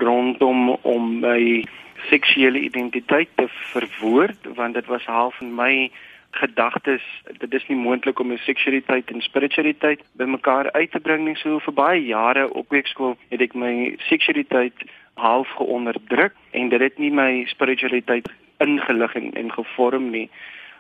rondom 0.01 0.73
om 0.81 1.19
my 1.19 1.61
seksuele 2.09 2.65
identiteit 2.65 3.29
te 3.35 3.45
verwoord 3.73 4.41
want 4.55 4.73
dit 4.73 4.85
was 4.85 5.05
half 5.05 5.37
in 5.41 5.53
my 5.53 5.91
gedagtes 6.35 7.03
dit 7.39 7.53
is 7.53 7.67
nie 7.67 7.77
moontlik 7.77 8.19
om 8.19 8.31
'n 8.31 8.37
seksualiteit 8.37 9.11
en 9.11 9.21
spiritualiteit 9.21 10.01
bymekaar 10.11 10.71
uit 10.71 10.91
te 10.91 10.99
bring 10.99 11.25
nie. 11.25 11.35
So 11.35 11.59
vir 11.59 11.73
baie 11.73 12.05
jare 12.05 12.53
op 12.53 12.69
weekskool 12.69 13.17
het 13.29 13.41
ek 13.41 13.53
my 13.53 13.95
seksualiteit 13.97 14.77
half 15.13 15.49
geonderdruk 15.49 16.33
en 16.51 16.69
dit 16.69 16.81
het 16.81 16.97
nie 16.97 17.11
my 17.11 17.43
spiritualiteit 17.47 18.27
ingelig 18.57 19.15
en, 19.15 19.33
en 19.33 19.51
gevorm 19.51 20.09
nie 20.09 20.29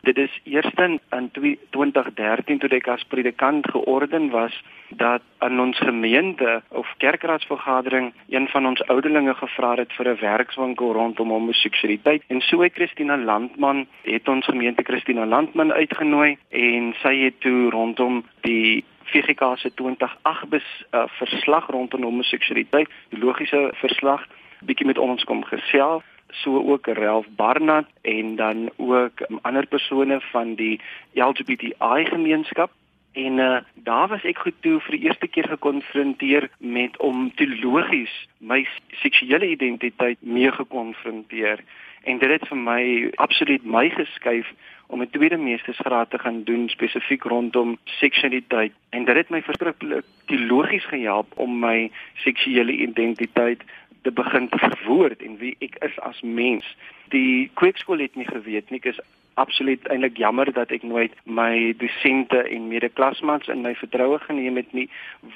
dit 0.05 0.17
is 0.17 0.39
eers 0.43 0.69
in 0.77 1.31
2013 1.69 2.59
toe 2.59 2.69
ek 2.77 2.87
as 2.93 3.03
predikant 3.09 3.67
georden 3.73 4.29
was 4.29 4.53
dat 4.89 5.21
aan 5.37 5.59
ons 5.59 5.77
gemeente 5.77 6.61
of 6.69 6.93
kerkraadsvergadering 6.97 8.13
een 8.29 8.47
van 8.53 8.67
ons 8.69 8.83
ouderlinge 8.87 9.33
gevra 9.33 9.73
het 9.81 9.93
vir 9.97 10.09
'n 10.09 10.21
werkswinkel 10.21 10.93
rondom 10.93 11.29
homoseksualiteit 11.29 12.23
en 12.27 12.41
so 12.41 12.61
het 12.61 12.73
Christina 12.73 13.17
Landman 13.17 13.87
het 14.03 14.27
ons 14.27 14.45
gemeente 14.45 14.83
Christina 14.83 15.25
Landman 15.25 15.73
uitgenooi 15.73 16.37
en 16.49 16.93
sy 17.01 17.15
het 17.25 17.39
toe 17.39 17.69
rondom 17.69 18.23
die 18.41 18.83
FGK 19.03 19.57
se 19.57 19.73
2008 19.73 20.49
bes 20.49 20.67
uh, 20.91 21.03
verslag 21.07 21.67
rondom 21.67 22.03
homoseksualiteit 22.03 22.89
die 23.09 23.19
logiese 23.19 23.71
verslag 23.73 24.27
bietjie 24.61 24.85
met 24.85 24.97
ons 24.97 25.23
kom 25.23 25.43
gesels 25.43 26.03
so 26.29 26.71
ook 26.71 26.87
Ralph 26.87 27.27
Barnard 27.35 27.87
en 28.01 28.35
dan 28.35 28.69
ook 28.75 29.19
um, 29.29 29.39
ander 29.41 29.67
persone 29.67 30.21
van 30.21 30.55
die 30.55 30.81
LGBTI 31.13 32.05
gemeenskap. 32.05 32.71
En 33.11 33.37
uh, 33.37 33.57
daar 33.73 34.07
was 34.07 34.23
ek 34.23 34.37
goed 34.37 34.55
toe 34.59 34.79
vir 34.83 34.97
die 34.97 35.05
eerste 35.07 35.27
keer 35.27 35.47
gekonfronteer 35.47 36.49
met 36.57 36.97
om 36.97 37.31
teologies 37.35 38.11
my 38.37 38.65
seksuele 39.01 39.47
identiteit 39.49 40.17
mee 40.19 40.51
gekonfronteer. 40.51 41.63
En 42.03 42.17
dit 42.17 42.29
het 42.29 42.47
vir 42.47 42.57
my 42.57 42.81
absoluut 43.15 43.63
my 43.63 43.89
geskuif 43.89 44.51
om 44.87 45.01
'n 45.01 45.09
tweede 45.09 45.37
meestersgraad 45.37 46.09
te 46.09 46.19
gaan 46.19 46.43
doen 46.43 46.69
spesifiek 46.69 47.23
rondom 47.23 47.77
seksualiteit. 47.83 48.73
En 48.89 49.05
dit 49.05 49.15
het 49.15 49.29
my 49.29 49.41
verskriklik 49.41 50.05
teologies 50.25 50.85
gehelp 50.85 51.27
om 51.35 51.59
my 51.59 51.91
seksuele 52.13 52.71
identiteit 52.71 53.63
te 54.05 54.11
begin 54.11 54.49
te 54.49 54.61
verwoord 54.61 55.21
en 55.25 55.37
wie 55.41 55.55
ek 55.65 55.79
is 55.87 55.99
as 56.05 56.21
mens. 56.21 56.65
Die 57.13 57.49
kweekskool 57.57 58.03
het 58.05 58.15
nie 58.15 58.27
geweet 58.29 58.69
nie. 58.69 58.79
Ek 58.83 58.91
is 58.93 59.01
absoluut 59.41 59.87
eintlik 59.91 60.19
jammer 60.21 60.51
dat 60.53 60.71
ek 60.71 60.85
nooit 60.85 61.15
my 61.25 61.73
dosente 61.81 62.43
en 62.45 62.69
medeklasmaats 62.69 63.49
in 63.51 63.65
my 63.65 63.73
vertroue 63.81 64.19
geneem 64.27 64.61
het 64.61 64.71
nie, 64.77 64.85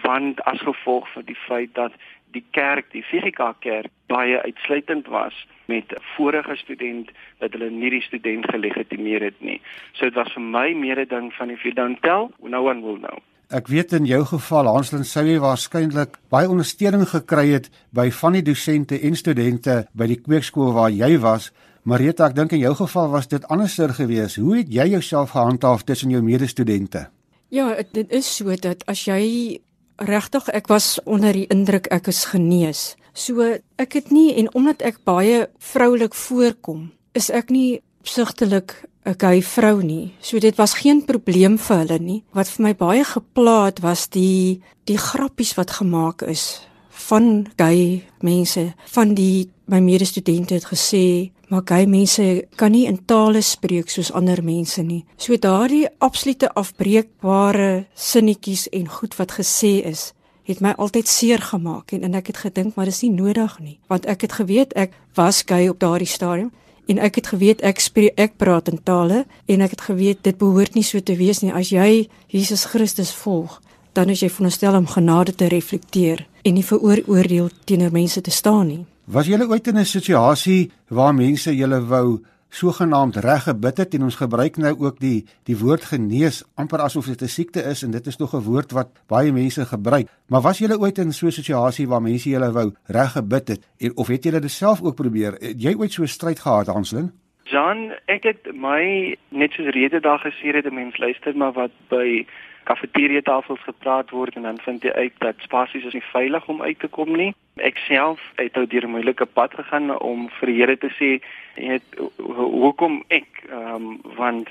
want 0.05 0.39
as 0.51 0.61
gevolg 0.63 1.09
van 1.15 1.25
die 1.27 1.38
feit 1.47 1.73
dat 1.79 1.97
die 2.38 2.45
kerk, 2.53 2.91
die 2.93 3.03
VGK 3.09 3.55
kerk 3.65 3.89
baie 4.11 4.38
uitsluitend 4.45 5.09
was 5.09 5.35
met 5.65 5.93
vorige 6.15 6.55
student 6.61 7.09
dat 7.41 7.57
hulle 7.57 7.69
nie 7.73 7.89
die 7.97 8.05
student 8.05 8.45
gelegitimeer 8.53 9.25
het 9.31 9.41
nie. 9.41 9.57
So 9.97 10.05
dit 10.05 10.17
was 10.17 10.31
vir 10.38 10.45
my 10.45 10.67
meer 10.73 11.01
'n 11.01 11.09
ding 11.09 11.33
van 11.33 11.49
if 11.49 11.65
you 11.65 11.73
don't 11.73 12.01
tell, 12.01 12.31
no 12.41 12.63
one 12.63 12.81
will 12.85 13.01
know. 13.01 13.17
Ek 13.49 13.65
weet 13.65 13.95
in 13.97 14.05
jou 14.05 14.19
geval 14.29 14.67
Hanslin 14.69 15.05
sou 15.09 15.23
jy 15.25 15.39
waarskynlik 15.41 16.19
baie 16.29 16.45
ondersteuning 16.45 17.07
gekry 17.09 17.47
het 17.55 17.71
by 17.97 18.11
van 18.13 18.35
die 18.37 18.43
dosente 18.45 18.99
en 19.01 19.15
studente 19.17 19.79
by 19.97 20.05
die 20.11 20.19
kweekskool 20.21 20.69
waar 20.75 20.91
jy 20.93 21.15
was. 21.23 21.47
Marita, 21.81 22.27
ek 22.29 22.35
dink 22.37 22.53
in 22.53 22.61
jou 22.61 22.75
geval 22.77 23.09
was 23.09 23.25
dit 23.31 23.47
anderser 23.49 23.95
geweest. 23.97 24.37
Hoe 24.37 24.59
het 24.59 24.69
jy 24.69 24.85
jouself 24.91 25.33
gehandhaaf 25.33 25.81
tussen 25.81 26.13
jou 26.13 26.21
medestudente? 26.21 27.07
Ja, 27.49 27.73
dit 27.81 28.13
is 28.13 28.29
so 28.29 28.53
dat 28.53 28.85
as 28.85 29.07
jy 29.09 29.57
regtig 29.97 30.53
ek 30.53 30.69
was 30.69 30.99
onder 31.09 31.33
die 31.33 31.47
indruk 31.49 31.89
ek 31.89 32.11
is 32.13 32.27
genees. 32.29 32.93
So 33.17 33.41
ek 33.81 33.97
het 33.97 34.13
nie 34.13 34.35
en 34.37 34.53
omdat 34.53 34.85
ek 34.85 35.01
baie 35.09 35.47
vroulik 35.57 36.13
voorkom, 36.13 36.91
is 37.17 37.33
ek 37.33 37.49
nie 37.49 37.81
opsigtelik 38.05 38.77
'n 39.09 39.15
gay 39.17 39.41
vrou 39.41 39.81
nie. 39.81 40.13
So 40.21 40.39
dit 40.39 40.55
was 40.55 40.73
geen 40.73 41.05
probleem 41.05 41.57
vir 41.57 41.77
hulle 41.77 41.99
nie. 41.99 42.23
Wat 42.33 42.49
vir 42.49 42.63
my 42.63 42.75
baie 42.75 43.03
geplaat 43.03 43.79
was 43.81 44.07
die 44.09 44.61
die 44.85 44.97
grappies 44.97 45.55
wat 45.55 45.71
gemaak 45.71 46.21
is 46.21 46.61
van 46.89 47.47
gay 47.57 48.03
mense. 48.21 48.73
Van 48.85 49.13
die 49.13 49.49
my 49.65 49.79
medestudente 49.79 50.53
het 50.53 50.65
gesê 50.65 51.31
maar 51.49 51.61
gay 51.65 51.85
mense 51.85 52.45
kan 52.55 52.71
nie 52.71 52.85
in 52.85 53.05
tale 53.05 53.41
spreek 53.41 53.89
soos 53.89 54.11
ander 54.11 54.43
mense 54.43 54.81
nie. 54.81 55.05
So 55.17 55.37
daardie 55.37 55.87
absolute 55.97 56.53
afbreekbare 56.53 57.85
sinnetjies 57.93 58.67
en 58.69 58.87
goed 58.87 59.15
wat 59.17 59.31
gesê 59.31 59.81
is, 59.85 60.13
het 60.43 60.61
my 60.61 60.75
altyd 60.77 61.07
seer 61.07 61.41
gemaak 61.41 61.93
en 61.93 62.03
en 62.03 62.13
ek 62.13 62.27
het 62.27 62.37
gedink 62.37 62.75
maar 62.75 62.85
dis 62.85 63.01
nie 63.01 63.13
nodig 63.13 63.59
nie, 63.59 63.79
want 63.87 64.05
ek 64.05 64.27
het 64.27 64.37
geweet 64.41 64.73
ek 64.77 64.93
was 65.17 65.41
gay 65.45 65.67
op 65.69 65.79
daardie 65.81 66.09
stadium 66.09 66.51
en 66.89 66.98
ek 66.98 67.22
het 67.22 67.31
geweet 67.34 67.62
ek 67.62 67.79
spreek 67.79 68.17
ek 68.17 68.38
praat 68.41 68.67
in 68.72 68.81
tale 68.84 69.25
en 69.46 69.62
ek 69.62 69.77
het 69.77 69.88
geweet 69.91 70.24
dit 70.25 70.38
behoort 70.38 70.75
nie 70.75 70.84
so 70.84 71.00
te 71.00 71.15
wees 71.15 71.43
nie 71.46 71.53
as 71.53 71.69
jy 71.69 72.10
Jesus 72.34 72.65
Christus 72.74 73.13
volg 73.13 73.60
dan 73.93 74.10
is 74.10 74.22
jy 74.24 74.29
veronderstel 74.29 74.77
om 74.77 74.88
genade 74.88 75.36
te 75.36 75.50
reflekteer 75.51 76.25
en 76.43 76.55
nie 76.55 76.65
veroordeel 76.65 77.50
teenoor 77.65 77.91
mense 77.91 78.22
te 78.22 78.31
staan 78.31 78.67
nie. 78.67 78.84
Was 79.10 79.27
jy 79.27 79.39
ooit 79.41 79.67
in 79.67 79.77
'n 79.77 79.86
situasie 79.86 80.72
waar 80.88 81.13
mense 81.13 81.55
julle 81.55 81.81
wou 81.86 82.19
sogenaamd 82.49 83.15
reg 83.15 83.43
gebid 83.43 83.77
het 83.77 83.93
en 83.93 84.03
ons 84.03 84.15
gebruik 84.15 84.57
nou 84.57 84.73
ook 84.79 84.99
die 84.99 85.25
die 85.45 85.57
woord 85.57 85.83
genees 85.91 86.43
amper 86.55 86.81
asof 86.81 87.05
dit 87.05 87.21
'n 87.21 87.27
siekte 87.27 87.61
is 87.63 87.83
en 87.83 87.91
dit 87.91 88.07
is 88.07 88.17
nog 88.17 88.33
'n 88.33 88.43
woord 88.43 88.71
wat 88.71 88.89
baie 89.07 89.31
mense 89.31 89.65
gebruik. 89.65 90.07
Maar 90.27 90.41
was 90.41 90.59
jy 90.59 90.71
ooit 90.73 90.97
in 90.97 91.13
so 91.13 91.27
'n 91.27 91.31
situasie 91.31 91.87
waar 91.87 92.01
mense 92.01 92.29
julle 92.29 92.51
wou 92.51 92.73
reg 92.85 93.11
gebid 93.11 93.47
het 93.47 93.67
en 93.77 93.97
of 93.97 94.07
het 94.07 94.23
jy 94.23 94.31
dit 94.31 94.51
self 94.51 94.81
ook 94.81 94.95
probeer? 94.95 95.31
Het 95.39 95.61
jy 95.61 95.75
ooit 95.75 95.91
so 95.91 96.01
'n 96.01 96.07
stryd 96.07 96.39
gehad, 96.39 96.67
Hanslin? 96.67 97.11
Jan, 97.43 97.93
ek 98.05 98.23
het 98.23 98.53
my 98.53 99.15
net 99.29 99.51
soos 99.51 99.73
rede 99.73 99.99
daar 99.99 100.19
gesê 100.19 100.53
het 100.55 100.65
'n 100.65 100.73
mens 100.73 100.97
luister 100.97 101.35
maar 101.35 101.53
wat 101.53 101.71
by 101.89 102.25
kafeteria 102.69 103.21
tafels 103.25 103.61
gepraat 103.65 104.11
word 104.13 104.35
en 104.38 104.45
dan 104.45 104.59
vind 104.61 104.83
jy 104.85 104.91
uit 104.93 105.13
dat 105.25 105.41
spasies 105.45 105.88
is 105.89 105.95
nie 105.97 106.05
veilig 106.11 106.47
om 106.47 106.61
uit 106.61 106.79
te 106.79 106.88
kom 106.88 107.15
nie. 107.17 107.31
Ek 107.57 107.81
self 107.88 108.21
het 108.38 108.57
ou 108.57 108.65
deur 108.69 108.85
'n 108.85 108.95
moeilike 108.95 109.25
pad 109.25 109.53
gegaan 109.57 109.89
om 109.99 110.29
vir 110.39 110.47
die 110.51 110.59
Here 110.59 110.77
te 110.77 110.91
sê, 110.99 111.09
weet 111.55 111.85
hoekom 112.17 113.03
ek 113.09 113.27
ehm 113.49 113.75
um, 113.75 114.01
want 114.15 114.49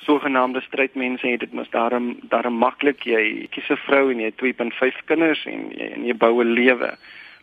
sogenaamde 0.00 0.60
strydmense 0.60 1.26
het 1.26 1.40
dit 1.40 1.52
mos 1.52 1.70
daarom 1.70 2.16
daarom 2.32 2.56
maklik 2.58 3.04
jy 3.04 3.46
kies 3.50 3.70
'n 3.70 3.84
vrou 3.86 4.10
en 4.10 4.18
jy 4.18 4.28
het 4.32 4.40
2.5 4.42 5.04
kinders 5.04 5.44
en 5.46 5.70
jy 5.70 5.86
en 5.94 6.04
jy 6.06 6.14
bou 6.14 6.42
'n 6.42 6.52
lewe. 6.52 6.90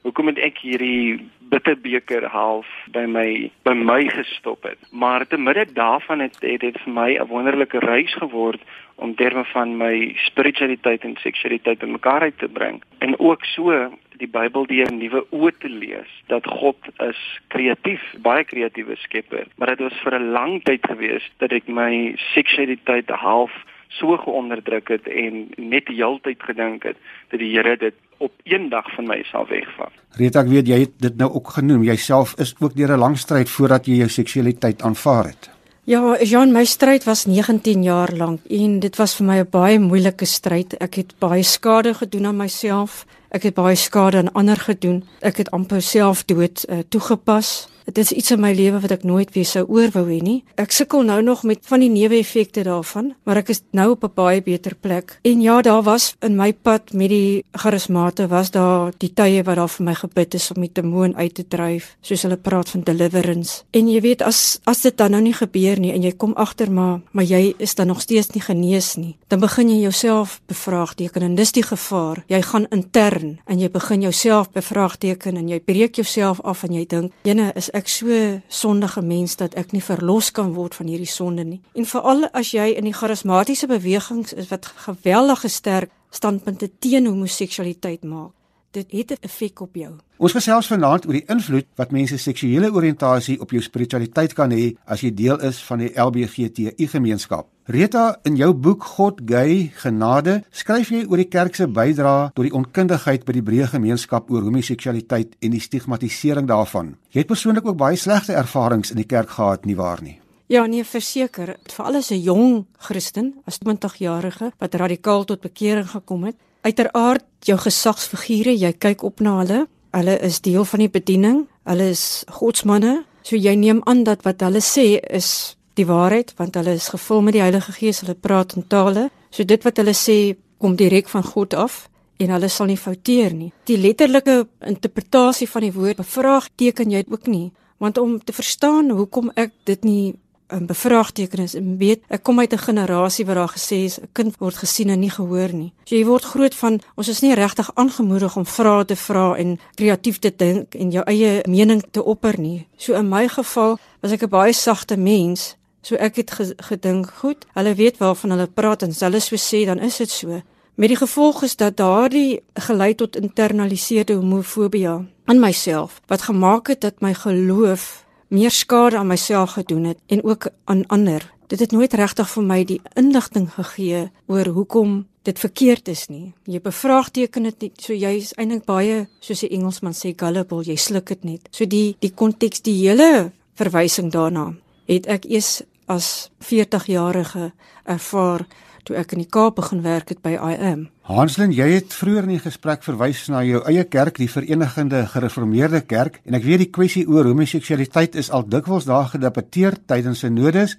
Hoekom 0.01 0.27
het 0.27 0.37
ek 0.37 0.57
hierdie 0.61 1.29
bitterbeker 1.51 2.27
half 2.29 2.67
by 2.93 3.05
my 3.05 3.51
by 3.63 3.73
my 3.73 4.07
gestop 4.09 4.63
het? 4.63 4.77
Maar 4.91 5.27
te 5.27 5.37
midde 5.37 5.65
daarvan 5.73 6.19
het 6.19 6.39
dit 6.41 6.77
vir 6.83 6.93
my 6.93 7.17
'n 7.17 7.27
wonderlike 7.27 7.79
reis 7.79 8.13
geword 8.13 8.61
om 8.95 9.15
terme 9.15 9.45
van 9.45 9.77
my 9.77 10.13
spiritualiteit 10.25 11.03
en 11.03 11.15
seksualiteit 11.21 11.83
in 11.83 11.91
mekaar 11.91 12.21
uit 12.21 12.37
te 12.37 12.47
bring 12.47 12.81
en 12.97 13.19
ook 13.19 13.45
so 13.45 13.91
die 14.17 14.27
Bybel 14.27 14.65
deur 14.65 14.91
nuwe 14.93 15.23
oë 15.29 15.51
te 15.61 15.69
lees 15.69 16.09
dat 16.31 16.45
God 16.59 16.77
is 17.05 17.19
kreatief, 17.53 18.01
baie 18.25 18.43
kreatiewe 18.43 18.95
skepper, 18.95 19.45
maar 19.57 19.75
dit 19.75 19.85
was 19.85 20.01
vir 20.03 20.19
'n 20.19 20.31
lang 20.31 20.63
tyd 20.63 20.85
gewees 20.85 21.25
dat 21.37 21.51
ek 21.51 21.67
my 21.67 22.15
seksualiteit 22.33 23.09
half 23.09 23.51
so 23.87 24.17
geonderdruk 24.17 24.87
het 24.87 25.07
en 25.07 25.47
net 25.57 25.85
die 25.85 25.95
heeltyd 26.01 26.43
gedink 26.43 26.83
het 26.83 26.97
dat 27.29 27.39
die 27.39 27.53
Here 27.53 27.77
dit 27.77 27.93
op 28.17 28.31
een 28.43 28.69
dag 28.69 28.87
van 28.95 29.07
my 29.07 29.23
sal 29.23 29.45
wegvat. 29.47 29.91
Rita, 30.17 30.41
ek 30.41 30.49
weet 30.49 30.67
jy 30.67 30.79
het 30.79 30.95
dit 30.99 31.17
nou 31.17 31.29
ook 31.33 31.49
genoem. 31.59 31.83
Jouself 31.83 32.33
is 32.41 32.55
ook 32.59 32.75
deur 32.75 32.95
'n 32.95 32.99
lang 32.99 33.17
stryd 33.17 33.49
voordat 33.49 33.85
jy 33.85 34.01
jou 34.03 34.09
seksualiteit 34.09 34.81
aanvaar 34.81 35.25
het. 35.25 35.49
Ja, 35.87 36.17
Jean, 36.23 36.51
my 36.51 36.65
stryd 36.65 37.03
was 37.03 37.25
19 37.25 37.83
jaar 37.83 38.11
lank 38.11 38.41
en 38.49 38.79
dit 38.79 38.95
was 38.95 39.15
vir 39.15 39.25
my 39.25 39.37
'n 39.39 39.47
baie 39.49 39.79
moeilike 39.79 40.25
stryd. 40.25 40.73
Ek 40.83 40.95
het 40.95 41.13
baie 41.19 41.43
skade 41.43 41.93
gedoen 41.93 42.25
aan 42.25 42.37
myself. 42.37 43.05
Ek 43.29 43.43
het 43.43 43.53
baie 43.53 43.75
skade 43.75 44.17
aan 44.17 44.31
ander 44.33 44.57
gedoen. 44.57 45.03
Ek 45.21 45.37
het 45.37 45.51
amper 45.51 45.81
selfdood 45.81 46.65
uh, 46.69 46.79
toegepas. 46.89 47.69
Dit 47.87 47.97
is 47.97 48.11
iets 48.11 48.31
in 48.35 48.41
my 48.43 48.49
lewe 48.51 48.81
wat 48.83 48.91
ek 48.91 49.03
nooit 49.07 49.29
weer 49.31 49.47
sou 49.47 49.63
oorwou 49.71 50.03
hê 50.09 50.17
nie. 50.19 50.41
Ek 50.59 50.73
sukkel 50.75 51.05
nou 51.07 51.21
nog 51.23 51.45
met 51.47 51.61
van 51.69 51.79
die 51.79 51.89
neeweffekte 51.91 52.65
daarvan, 52.67 53.13
maar 53.23 53.39
ek 53.39 53.53
is 53.53 53.61
nou 53.71 53.93
op 53.93 54.03
'n 54.03 54.11
baie 54.13 54.41
beter 54.41 54.75
plek. 54.75 55.19
En 55.23 55.41
ja, 55.41 55.61
daar 55.61 55.83
was 55.83 56.15
in 56.19 56.35
my 56.35 56.51
pad 56.53 56.91
met 56.91 57.09
die 57.09 57.45
charismate 57.53 58.27
was 58.27 58.51
daar 58.51 58.91
die 58.97 59.13
tye 59.13 59.43
wat 59.43 59.55
daar 59.55 59.69
vir 59.69 59.85
my 59.85 59.95
gebid 59.95 60.33
is 60.33 60.51
om 60.51 60.61
die 60.61 60.73
demoon 60.73 61.15
uit 61.15 61.33
te 61.33 61.47
dryf, 61.47 61.95
soos 62.01 62.21
hulle 62.21 62.37
praat 62.37 62.69
van 62.69 62.81
deliverance. 62.81 63.63
En 63.71 63.87
jy 63.87 64.01
weet 64.01 64.21
as 64.21 64.59
as 64.65 64.81
dit 64.81 64.97
dan 64.97 65.11
nou 65.11 65.21
nie 65.21 65.33
gebeur 65.33 65.79
nie 65.79 65.93
en 65.93 66.03
jy 66.03 66.11
kom 66.11 66.33
agter 66.33 66.71
maar 66.71 67.01
maar 67.11 67.23
jy 67.23 67.55
is 67.57 67.75
dan 67.75 67.87
nog 67.87 68.01
steeds 68.01 68.29
nie 68.33 68.41
genees 68.41 68.95
nie, 68.95 69.15
dan 69.27 69.39
begin 69.39 69.69
jy 69.69 69.79
jouself 69.81 70.41
bevraagteken 70.47 71.21
en 71.21 71.35
dis 71.35 71.51
die 71.51 71.63
gevaar. 71.63 72.23
Jy 72.27 72.41
gaan 72.41 72.67
intern 72.69 73.39
en 73.45 73.59
jy 73.59 73.69
begin 73.69 74.01
jouself 74.01 74.51
bevraagteken 74.51 75.37
en 75.37 75.47
jy 75.47 75.59
breek 75.59 75.95
jouself 75.95 76.41
af 76.41 76.63
en 76.63 76.73
jy 76.73 76.85
dink, 76.85 77.11
"Jene, 77.23 77.51
is 77.55 77.69
ek 77.77 77.89
so 77.91 78.17
sondige 78.47 79.01
mens 79.05 79.37
dat 79.39 79.55
ek 79.59 79.71
nie 79.75 79.83
verlos 79.83 80.31
kan 80.35 80.53
word 80.55 80.75
van 80.75 80.89
hierdie 80.89 81.09
sonde 81.09 81.45
nie. 81.45 81.61
En 81.77 81.85
veral 81.85 82.27
as 82.33 82.51
jy 82.55 82.71
in 82.77 82.87
die 82.89 82.95
charismatiese 82.95 83.69
bewegings 83.69 84.33
is 84.33 84.49
wat 84.51 84.65
geweldige 84.87 85.51
sterk 85.51 85.93
standpunte 86.11 86.69
teen 86.79 87.05
homoseksualiteit 87.05 88.03
maak. 88.03 88.33
Dit 88.77 88.91
het 88.91 89.11
'n 89.11 89.23
effek 89.25 89.59
op 89.59 89.75
jou. 89.75 89.93
Ons 90.17 90.31
gesels 90.31 90.67
vanaand 90.67 91.05
oor 91.05 91.13
die 91.13 91.25
invloed 91.27 91.65
wat 91.75 91.91
mense 91.91 92.17
seksuele 92.17 92.71
oriëntasie 92.71 93.39
op 93.41 93.51
jou 93.51 93.61
spiritualiteit 93.61 94.33
kan 94.33 94.51
hê 94.51 94.75
as 94.85 95.01
jy 95.01 95.13
deel 95.13 95.39
is 95.41 95.63
van 95.63 95.79
die 95.79 95.91
LGBTQI 95.95 96.87
gemeenskap. 96.87 97.47
Rita, 97.65 98.19
in 98.23 98.35
jou 98.35 98.53
boek 98.53 98.83
God 98.83 99.21
Gay 99.25 99.71
Genade, 99.75 100.43
skryf 100.51 100.89
jy 100.89 101.05
oor 101.09 101.17
die 101.17 101.27
kerk 101.27 101.55
se 101.55 101.67
bydrae 101.67 102.31
tot 102.33 102.43
die 102.43 102.53
onkundigheid 102.53 103.25
by 103.25 103.31
die 103.33 103.41
breë 103.41 103.67
gemeenskap 103.67 104.29
oor 104.31 104.41
homoseksualiteit 104.41 105.35
en 105.39 105.51
die 105.51 105.59
stigmatisering 105.59 106.47
daarvan. 106.47 106.95
Jy 107.09 107.19
het 107.19 107.27
persoonlik 107.27 107.65
ook 107.65 107.77
baie 107.77 107.95
slegte 107.95 108.33
ervarings 108.33 108.91
in 108.91 108.97
die 108.97 109.05
kerk 109.05 109.29
gehad, 109.29 109.65
nie 109.65 109.75
waar 109.75 110.03
nie? 110.03 110.19
Ja, 110.47 110.65
nee, 110.65 110.83
verseker, 110.83 111.55
veral 111.63 111.95
as 111.95 112.11
'n 112.11 112.21
jong 112.21 112.65
Christen, 112.77 113.33
as 113.45 113.57
20-jarige 113.59 114.51
wat 114.57 114.73
radikaal 114.73 115.25
tot 115.25 115.41
bekering 115.41 115.89
gekom 115.89 116.23
het. 116.23 116.35
Uiteraard 116.67 117.23
jou 117.47 117.55
gesagsfigure, 117.63 118.51
jy 118.51 118.73
kyk 118.75 119.03
op 119.07 119.21
na 119.23 119.37
hulle. 119.39 119.59
Hulle 119.95 120.17
is 120.27 120.41
deel 120.43 120.65
van 120.67 120.83
die 120.83 120.91
bediening. 120.91 121.45
Hulle 121.69 121.91
is 121.93 122.25
godsmanne. 122.39 123.03
So 123.23 123.39
jy 123.39 123.53
neem 123.55 123.79
aan 123.87 124.03
dat 124.07 124.25
wat 124.27 124.43
hulle 124.43 124.59
sê 124.63 124.97
is 124.99 125.57
die 125.77 125.85
waarheid 125.87 126.33
want 126.39 126.57
hulle 126.57 126.73
is 126.75 126.89
gevul 126.91 127.21
met 127.23 127.37
die 127.37 127.43
Heilige 127.43 127.71
Gees, 127.75 128.01
hulle 128.03 128.15
praat 128.15 128.57
in 128.57 128.67
tale. 128.67 129.07
So 129.31 129.47
dit 129.47 129.63
wat 129.63 129.79
hulle 129.79 129.93
sê 129.95 130.35
kom 130.57 130.75
direk 130.75 131.07
van 131.11 131.23
God 131.23 131.53
af 131.53 131.85
en 132.17 132.33
hulle 132.33 132.49
sal 132.49 132.67
nie 132.71 132.79
fouteer 132.81 133.35
nie. 133.35 133.51
Die 133.69 133.77
letterlike 133.77 134.47
interpretasie 134.65 135.47
van 135.47 135.67
die 135.67 135.73
woord 135.75 136.01
bevraagteken 136.01 136.91
jy 136.91 137.03
ook 137.07 137.27
nie, 137.29 137.51
want 137.77 137.99
om 138.01 138.17
te 138.19 138.33
verstaan 138.33 138.89
hoekom 138.97 139.29
ek 139.37 139.53
dit 139.69 139.85
nie 139.85 140.15
'n 140.49 140.65
bevraagteken 140.65 141.39
is, 141.39 141.53
en 141.53 141.77
weet 141.77 141.99
ek 142.07 142.23
kom 142.23 142.39
uit 142.39 142.53
'n 142.53 142.57
generasie 142.57 143.25
waar 143.25 143.35
daar 143.35 143.55
gesê 143.57 143.77
is 143.89 143.99
'n 143.99 144.09
kind 144.11 144.37
word 144.37 144.55
gesien 144.55 144.89
en 144.89 144.99
nie 144.99 145.09
gehoor 145.09 145.53
nie. 145.53 145.73
So 145.83 145.95
jy 145.95 146.05
word 146.05 146.23
groot 146.23 146.55
van 146.55 146.79
ons 146.95 147.07
is 147.07 147.21
nie 147.21 147.33
regtig 147.33 147.71
aangemoedig 147.73 148.35
om 148.37 148.45
vrae 148.45 148.85
te 148.85 148.95
vra 148.95 149.35
en 149.35 149.59
kreatief 149.75 150.19
te 150.19 150.33
dink 150.35 150.75
en 150.75 150.91
jou 150.91 151.03
eie 151.05 151.43
mening 151.47 151.83
te 151.91 152.03
opper 152.03 152.39
nie. 152.39 152.67
So 152.77 152.93
in 152.93 153.09
my 153.09 153.27
geval 153.27 153.77
was 154.01 154.11
ek 154.11 154.23
'n 154.23 154.29
baie 154.29 154.53
sagte 154.53 154.97
mens 154.97 155.55
So 155.81 155.95
ek 155.95 156.15
het 156.15 156.31
gedink, 156.57 157.13
goed, 157.21 157.45
hulle 157.53 157.75
weet 157.75 157.97
waarvan 157.97 158.29
hulle 158.29 158.47
praat 158.47 158.81
en 158.83 158.89
as 158.89 158.99
hulle 158.99 159.21
so 159.23 159.35
sê, 159.39 159.65
dan 159.65 159.79
is 159.79 159.97
dit 159.97 160.09
so. 160.09 160.41
Met 160.75 160.91
die 160.91 160.97
gevolg 160.97 161.43
is 161.43 161.55
dat 161.55 161.77
daardie 161.77 162.41
gelei 162.53 162.95
tot 162.95 163.15
internaliseerde 163.15 164.13
homofobie 164.13 164.87
aan 164.87 165.39
myself 165.39 166.01
wat 166.07 166.21
gemaak 166.21 166.67
het 166.67 166.81
dat 166.81 167.01
my 167.01 167.13
geloof 167.13 168.03
meer 168.27 168.51
skade 168.51 168.97
aan 168.97 169.07
myself 169.07 169.57
gedoen 169.57 169.83
het 169.83 169.99
en 170.07 170.23
ook 170.23 170.49
aan 170.65 170.85
ander. 170.87 171.33
Dit 171.47 171.59
het 171.59 171.71
nooit 171.71 171.93
regtig 171.93 172.29
vir 172.29 172.43
my 172.43 172.63
die 172.67 172.81
inligting 172.99 173.47
gegee 173.53 174.09
oor 174.27 174.47
hoekom 174.51 175.05
dit 175.23 175.39
verkeerd 175.39 175.87
is 175.87 176.07
nie. 176.07 176.33
Jy 176.43 176.59
bevraagteken 176.63 177.43
dit 177.43 177.61
nie. 177.61 177.71
So 177.79 177.95
jy 177.95 178.17
is 178.19 178.33
eintlik 178.35 178.65
baie 178.67 179.07
soos 179.19 179.43
die 179.43 179.51
Engelsman 179.55 179.95
sê 179.95 180.13
gullible, 180.15 180.63
jy 180.63 180.75
sluk 180.75 181.11
dit 181.13 181.23
net. 181.23 181.49
So 181.51 181.65
die 181.65 181.95
die 182.03 182.11
konteks 182.11 182.63
die 182.67 182.75
hele 182.81 183.31
verwysing 183.57 184.11
daarna 184.11 184.53
het 184.87 185.07
ek 185.11 185.25
eers 185.27 185.61
as 185.87 186.29
40-jarige 186.43 187.51
ervaar 187.87 188.45
toe 188.87 188.95
ek 188.99 189.15
in 189.15 189.23
die 189.25 189.31
Kaap 189.31 189.57
begin 189.59 189.81
werk 189.83 190.11
het 190.13 190.21
by 190.23 190.37
IM. 190.37 190.87
Hanslin, 191.07 191.51
jy 191.55 191.67
het 191.73 191.95
vroeër 191.95 192.27
in 192.27 192.35
die 192.37 192.43
gesprek 192.43 192.85
verwys 192.85 193.25
na 193.31 193.41
jou 193.43 193.59
eie 193.67 193.83
kerk, 193.83 194.19
die 194.21 194.29
Verenigde 194.31 195.03
Gereformeerde 195.11 195.81
Kerk, 195.87 196.21
en 196.27 196.37
ek 196.39 196.45
weet 196.47 196.63
die 196.63 196.71
kwessie 196.71 197.03
oor 197.07 197.27
homoseksualiteit 197.27 198.15
is 198.19 198.31
al 198.31 198.47
dikwels 198.47 198.87
daar 198.87 199.09
gedebatteer 199.11 199.75
tydens 199.87 200.23
synodes 200.23 200.77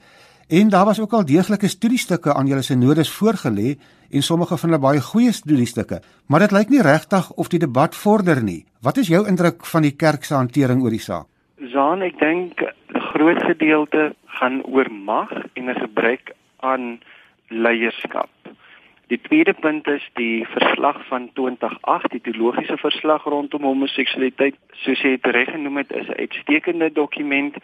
en 0.49 0.71
daar 0.73 0.87
was 0.88 1.00
ook 1.00 1.12
al 1.12 1.27
deeglike 1.29 1.69
studiestukke 1.69 2.33
aan 2.33 2.49
julle 2.49 2.65
synodes 2.65 3.11
voorgelê 3.12 3.75
en 4.09 4.25
sommige 4.25 4.57
van 4.57 4.71
hulle 4.71 4.81
baie 4.81 5.03
goeie 5.05 5.33
studiestukke, 5.37 6.00
maar 6.29 6.41
dit 6.47 6.55
lyk 6.57 6.73
nie 6.73 6.85
regtig 6.85 7.29
of 7.37 7.53
die 7.53 7.61
debat 7.61 7.97
vorder 7.97 8.41
nie. 8.43 8.65
Wat 8.81 8.97
is 8.97 9.12
jou 9.12 9.27
indruk 9.29 9.69
van 9.69 9.85
die 9.85 9.93
kerk 9.93 10.25
se 10.25 10.38
hantering 10.38 10.81
oor 10.81 10.97
die 10.97 11.05
saak? 11.05 11.29
Zaan, 11.73 12.00
ek 12.03 12.17
dink 12.21 12.62
'n 12.62 13.00
groot 13.12 13.43
gedeelte 13.45 14.15
gaan 14.41 14.62
oor 14.65 14.88
mag 14.88 15.31
en 15.55 15.69
'n 15.69 15.81
gebrek 15.85 16.33
aan 16.61 17.00
leierskap. 17.49 18.31
Die 19.09 19.21
tweede 19.21 19.55
punt 19.55 19.87
is 19.88 20.05
die 20.14 20.47
verslag 20.47 21.07
van 21.09 21.31
2008, 21.33 22.11
die 22.11 22.21
teologiese 22.21 22.76
verslag 22.76 23.25
rondom 23.25 23.64
homoseksualiteit, 23.64 24.59
soos 24.85 25.00
jy 25.00 25.14
dit 25.17 25.31
reg 25.33 25.49
genoem 25.55 25.81
het, 25.81 25.93
is 25.97 26.09
'n 26.09 26.21
uitstekende 26.21 26.93
dokument. 26.93 27.57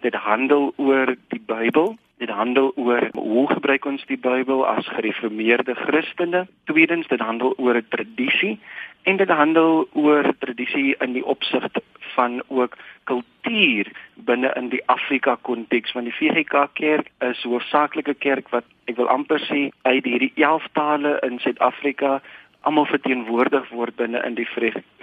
Dit 0.00 0.14
handel 0.14 0.72
oor 0.76 1.16
die 1.28 1.42
Bybel. 1.46 1.96
Dit 2.18 2.30
handel 2.30 2.72
oor 2.76 3.08
hoe 3.12 3.48
gebruik 3.50 3.84
ons 3.84 4.06
die 4.06 4.16
Bybel 4.16 4.66
as 4.66 4.86
gereformeerde 4.86 5.74
Christene. 5.74 6.46
Tweedens, 6.64 7.08
dit 7.08 7.20
handel 7.20 7.54
oor 7.56 7.74
'n 7.76 7.86
tradisie 7.88 8.60
en 9.02 9.16
dit 9.16 9.28
handel 9.28 9.88
oor 9.92 10.34
tradisie 10.38 10.94
in 10.98 11.12
die 11.12 11.24
opsig 11.24 11.66
van 12.14 12.42
ook 12.48 12.76
kultuur 13.04 13.90
binne 14.32 14.52
in 14.56 14.70
die 14.72 14.82
Afrika 14.92 15.36
konteks 15.48 15.92
want 15.96 16.08
die 16.08 16.16
VGK 16.16 16.68
kerk 16.80 17.10
is 17.30 17.44
'n 17.44 17.52
hoofsaaklike 17.54 18.14
kerk 18.26 18.48
wat 18.56 18.64
ek 18.90 18.96
wil 18.96 19.08
amper 19.08 19.40
sê 19.50 19.60
uit 19.82 20.04
hierdie 20.04 20.32
11 20.36 20.66
tale 20.72 21.18
in 21.28 21.38
Suid-Afrika 21.38 22.20
almal 22.62 22.86
verteenwoordig 22.86 23.68
word 23.74 23.96
binne 23.98 24.20
in 24.26 24.36
die 24.38 24.46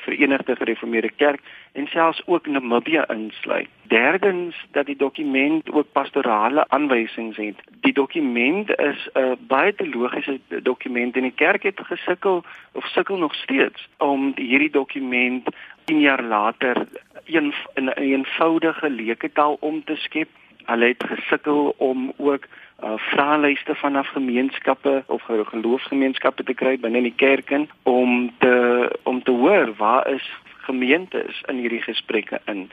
Verenigde 0.05 0.55
Gereformeerde 0.55 1.12
Kerk 1.15 1.41
en 1.71 1.88
selfs 1.91 2.21
ook 2.25 2.48
Namibië 2.48 3.03
insluit. 3.07 3.67
Derdens 3.91 4.55
dat 4.71 4.86
die 4.86 4.95
dokument 4.95 5.71
ook 5.71 5.91
pastorale 5.91 6.65
aanwysings 6.69 7.38
het. 7.38 7.59
Die 7.81 7.93
dokument 7.93 8.69
is 8.79 9.09
'n 9.13 9.19
uh, 9.19 9.31
baie 9.48 9.75
teologiese 9.75 10.39
dokument 10.63 11.15
en 11.15 11.21
die 11.21 11.36
kerk 11.36 11.63
het 11.63 11.79
gesukkel 11.83 12.43
of 12.71 12.86
sukkel 12.86 13.17
nog 13.17 13.36
steeds 13.36 13.88
om 13.98 14.31
hierdie 14.36 14.71
dokument 14.71 15.50
10 15.89 16.00
jaar 16.00 16.24
later 16.24 16.88
een 17.25 17.53
in 17.74 17.86
'n 17.86 17.89
eenvoudige 17.89 18.89
leeketaal 18.89 19.58
om 19.60 19.84
te 19.84 19.96
skep. 19.96 20.29
Hulle 20.65 20.86
het 20.86 21.03
gesukkel 21.03 21.74
om 21.77 22.13
ook 22.17 22.43
uh 22.84 22.93
vraelyste 22.98 23.75
vanaf 23.75 24.08
gemeenskappe 24.08 25.03
of 25.08 25.22
geloofsgemeenskappe 25.24 26.43
te 26.43 26.53
kry 26.53 26.79
binne 26.79 27.01
die 27.01 27.15
kerk 27.15 27.50
in 27.50 27.69
om 27.84 28.34
te 28.38 28.55
om 29.03 29.24
te 29.24 29.31
hoor 29.31 29.75
waar 29.75 30.08
is 30.08 30.29
gemeentes 30.58 31.43
in 31.46 31.55
hierdie 31.55 31.81
gesprekke 31.81 32.41
in. 32.46 32.72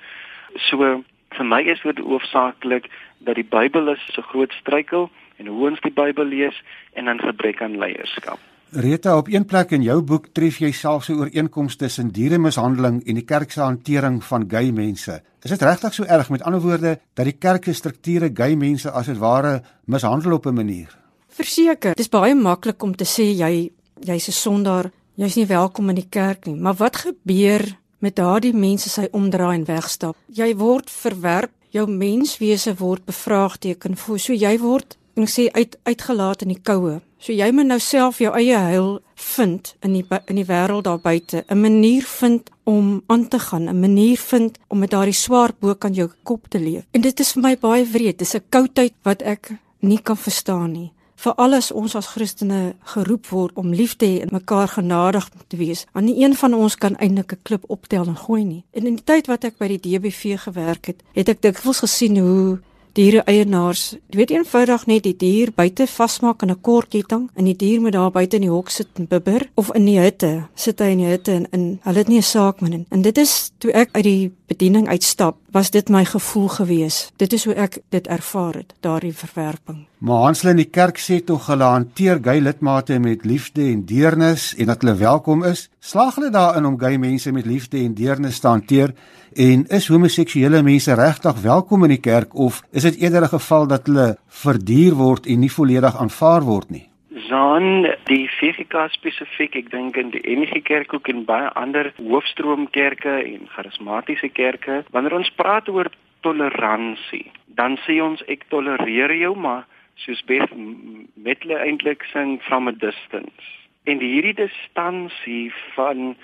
So 0.54 1.02
vir 1.28 1.44
my 1.44 1.62
is 1.62 1.80
dit 1.82 1.98
hoofsaaklik 1.98 2.90
dat 3.18 3.34
die 3.34 3.48
Bybel 3.48 3.88
is 3.88 4.08
so 4.12 4.22
groot 4.22 4.52
struikel 4.52 5.10
en 5.36 5.46
hoe 5.46 5.70
ons 5.70 5.80
die 5.80 5.92
Bybel 5.92 6.24
lees 6.24 6.62
en 6.92 7.04
dan 7.04 7.20
gebrek 7.20 7.62
aan 7.62 7.78
leierskap. 7.78 8.38
Rita 8.70 9.16
op 9.16 9.28
een 9.28 9.44
plek 9.44 9.70
in 9.70 9.82
jou 9.82 10.00
boek 10.02 10.24
tref 10.34 10.56
jy 10.58 10.72
selfs 10.74 11.08
'n 11.08 11.18
ooreenkoms 11.18 11.76
tussen 11.76 12.08
dieremishandeling 12.10 13.06
en 13.06 13.14
die 13.14 13.24
kerk 13.24 13.50
se 13.50 13.60
hantering 13.60 14.24
van 14.24 14.44
gay 14.48 14.70
mense. 14.70 15.22
Is 15.42 15.50
dit 15.50 15.62
regtig 15.62 15.94
so 15.94 16.02
erg 16.02 16.30
met 16.30 16.42
ander 16.42 16.60
woorde 16.60 16.98
dat 17.14 17.24
die 17.24 17.36
kerk 17.38 17.64
se 17.64 17.72
strukture 17.72 18.30
gay 18.34 18.54
mense 18.54 18.90
as 18.90 19.06
dit 19.06 19.18
ware 19.18 19.62
mishandel 19.84 20.32
op 20.32 20.46
'n 20.46 20.54
manier? 20.54 20.98
Verseker, 21.28 21.94
dit 21.94 22.00
is 22.00 22.08
baie 22.08 22.34
maklik 22.34 22.82
om 22.82 22.96
te 22.96 23.04
sê 23.04 23.22
jy 23.22 23.70
jy's 24.00 24.28
'n 24.28 24.32
sondaar, 24.32 24.90
jy's 25.14 25.36
nie 25.36 25.46
welkom 25.46 25.88
in 25.88 25.94
die 25.94 26.08
kerk 26.08 26.46
nie. 26.46 26.56
Maar 26.56 26.74
wat 26.74 26.96
gebeur 26.96 27.78
met 27.98 28.16
daardie 28.16 28.54
mense 28.54 28.86
as 28.86 28.96
hy 28.96 29.08
omdraai 29.12 29.54
en 29.54 29.64
wegstap? 29.64 30.16
Jy 30.26 30.56
word 30.56 30.90
verwerp, 30.90 31.52
jou 31.70 31.86
menswese 31.86 32.74
word 32.74 33.04
bevraagteken, 33.04 33.96
so 33.96 34.32
jy 34.32 34.58
word 34.58 34.96
en 35.14 35.26
sê 35.26 35.50
uit 35.52 35.78
uitgelaat 35.82 36.42
in 36.42 36.48
die 36.48 36.62
koue. 36.62 37.00
So 37.26 37.34
jy 37.34 37.48
moet 37.50 37.66
nou 37.66 37.80
self 37.82 38.20
jou 38.22 38.30
eie 38.38 38.54
heil 38.54 39.00
vind 39.34 39.72
in 39.82 39.96
die 39.96 40.04
in 40.30 40.38
die 40.38 40.46
wêreld 40.46 40.84
daar 40.86 41.00
buite, 41.02 41.42
'n 41.48 41.60
manier 41.60 42.04
vind 42.06 42.50
om 42.64 43.02
aan 43.06 43.28
te 43.28 43.38
gaan, 43.38 43.68
'n 43.68 43.80
manier 43.80 44.16
vind 44.16 44.58
om 44.68 44.78
met 44.78 44.90
daardie 44.90 45.14
swaar 45.14 45.50
boek 45.58 45.84
aan 45.84 45.94
jou 45.94 46.08
kop 46.22 46.46
te 46.48 46.60
leef. 46.60 46.84
En 46.92 47.00
dit 47.00 47.20
is 47.20 47.32
vir 47.32 47.42
my 47.42 47.56
baie 47.58 47.84
wreed. 47.84 48.18
Dis 48.18 48.34
'n 48.34 48.42
koudheid 48.48 48.92
wat 49.02 49.22
ek 49.22 49.58
nie 49.80 50.02
kan 50.02 50.16
verstaan 50.16 50.72
nie. 50.72 50.92
Vir 51.16 51.34
alles 51.34 51.72
ons 51.72 51.94
as 51.94 52.06
Christene 52.06 52.74
geroep 52.84 53.26
word 53.26 53.56
om 53.56 53.74
lief 53.74 53.96
te 53.96 54.06
hê 54.06 54.20
en 54.20 54.28
mekaar 54.30 54.68
genadig 54.68 55.28
te 55.48 55.56
wees. 55.56 55.86
Want 55.92 56.06
nie 56.06 56.24
een 56.24 56.34
van 56.34 56.54
ons 56.54 56.76
kan 56.76 56.96
eintlik 56.96 57.32
'n 57.32 57.42
klip 57.42 57.64
optel 57.66 58.06
en 58.06 58.16
gooi 58.16 58.44
nie. 58.44 58.64
En 58.70 58.86
in 58.86 58.94
die 58.94 59.04
tyd 59.04 59.26
wat 59.26 59.44
ek 59.44 59.58
by 59.58 59.66
die 59.66 59.80
DBV 59.80 60.38
gewerk 60.38 60.86
het, 60.86 61.02
het 61.12 61.28
ek 61.28 61.42
dikwels 61.42 61.78
gesien 61.78 62.18
hoe 62.18 62.58
diere 62.96 63.22
eienaars, 63.28 63.96
jy 64.08 64.20
weet 64.20 64.32
eenvoudig 64.32 64.86
net 64.88 65.04
die 65.04 65.16
dier 65.20 65.50
buite 65.52 65.86
vasmaak 65.90 66.42
in 66.42 66.50
'n 66.50 66.60
kort 66.60 66.88
ketting 66.88 67.28
en 67.36 67.44
die 67.44 67.56
dier 67.56 67.80
moet 67.80 67.92
daar 67.92 68.10
buite 68.10 68.36
in 68.36 68.42
die 68.42 68.50
hok 68.50 68.70
sit 68.70 68.88
en 68.96 69.06
bibber 69.06 69.48
of 69.54 69.70
in 69.74 69.84
die 69.84 69.98
hutte, 69.98 70.48
sit 70.54 70.80
hy 70.80 70.90
in 70.92 70.98
die 70.98 71.10
hutte 71.10 71.32
en, 71.32 71.46
en 71.52 71.80
hulle 71.82 71.98
het 71.98 72.08
nie 72.08 72.18
'n 72.18 72.22
saak 72.22 72.60
hom. 72.60 72.86
En 72.90 73.02
dit 73.02 73.18
is 73.18 73.52
toe 73.58 73.72
ek 73.72 73.88
uit 73.92 74.04
die 74.04 74.32
bediening 74.46 74.88
uitstap, 74.88 75.36
was 75.56 75.70
dit 75.70 75.88
my 75.88 76.04
gevoel 76.04 76.48
gewees. 76.48 76.96
Dit 77.16 77.32
is 77.32 77.46
hoe 77.48 77.54
ek 77.56 77.78
dit 77.94 78.06
ervaar 78.12 78.58
het, 78.60 78.74
daardie 78.84 79.14
verwerping. 79.16 79.86
Maar 80.04 80.26
Hansle 80.26 80.52
in 80.52 80.60
die 80.60 80.68
kerk 80.68 80.98
sê 81.00 81.22
tog 81.24 81.46
hulle 81.48 81.64
hanteer 81.64 82.20
gay 82.24 82.42
lidmate 82.44 82.98
met 83.00 83.24
liefde 83.24 83.64
en 83.70 83.86
deernis 83.88 84.50
en 84.60 84.68
dat 84.68 84.84
hulle 84.84 84.98
welkom 85.00 85.46
is. 85.48 85.66
Slaag 85.80 86.18
hulle 86.18 86.28
daarin 86.34 86.68
om 86.68 86.76
gay 86.80 86.98
mense 87.00 87.32
met 87.32 87.48
liefde 87.48 87.80
en 87.80 87.94
deernis 87.96 88.42
te 88.44 88.50
hanteer? 88.52 88.92
En 89.32 89.64
is 89.78 89.88
homoseksuele 89.88 90.60
mense 90.66 90.98
regtig 91.00 91.40
welkom 91.40 91.88
in 91.88 91.94
die 91.94 92.04
kerk 92.04 92.36
of 92.36 92.60
is 92.70 92.84
dit 92.84 93.00
eerder 93.00 93.24
'n 93.24 93.38
geval 93.38 93.66
dat 93.66 93.86
hulle 93.86 94.18
verduur 94.28 94.94
word 94.94 95.26
en 95.26 95.40
nie 95.40 95.52
volledig 95.52 95.96
aanvaar 95.96 96.42
word 96.42 96.70
nie? 96.70 96.88
Zaan 97.28 97.86
die 98.06 98.28
FGK 98.28 98.86
spesifiek, 98.94 99.56
ek 99.58 99.70
dink 99.72 99.96
in 99.98 100.12
die 100.14 100.22
NG 100.30 100.60
Kerk 100.62 100.92
ook 100.94 101.08
en 101.10 101.24
baie 101.26 101.48
ander 101.58 101.88
hoofstroomkerke 101.98 103.16
en 103.18 103.48
charismatiese 103.54 104.28
kerke, 104.30 104.84
wanneer 104.94 105.16
ons 105.16 105.32
praat 105.34 105.66
oor 105.72 105.90
toleransie, 106.22 107.24
dan 107.58 107.78
sê 107.82 107.98
ons 108.04 108.22
ek 108.30 108.46
tolereer 108.52 109.14
jou, 109.18 109.32
maar 109.34 109.64
soos 110.04 110.22
Beth 110.28 110.52
met 110.54 111.42
hulle 111.42 111.58
eintlik 111.64 112.06
sing 112.12 112.36
from 112.46 112.70
a 112.70 112.74
distance. 112.76 113.50
En 113.90 113.98
hierdie 114.02 114.36
distansie 114.36 115.50
van 115.74 116.14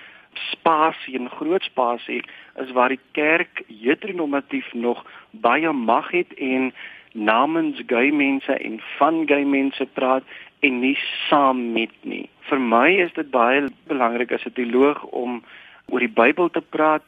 spasie 0.53 1.19
en 1.19 1.31
groot 1.35 1.67
spasie 1.67 2.21
is 2.63 2.71
waar 2.77 2.95
die 2.95 3.03
kerk 3.19 3.65
heteronormatief 3.67 4.71
nog 4.73 5.03
baie 5.31 5.73
mag 5.73 6.13
het 6.15 6.31
en 6.39 6.71
namens 7.13 7.83
gay 7.87 8.11
mense 8.11 8.53
en 8.53 8.81
van 8.99 9.23
gay 9.27 9.45
mense 9.45 9.87
praat 9.99 10.25
en 10.63 10.79
nie 10.81 10.97
saam 11.29 11.73
met 11.73 11.95
nie. 12.03 12.29
Vir 12.49 12.61
my 12.61 12.89
is 13.05 13.13
dit 13.17 13.31
baie 13.31 13.67
belangrik 13.91 14.33
as 14.33 14.47
'n 14.47 14.55
teoloog 14.59 15.03
om 15.11 15.43
oor 15.91 16.01
die 16.01 16.17
Bybel 16.23 16.51
te 16.51 16.61
praat, 16.61 17.03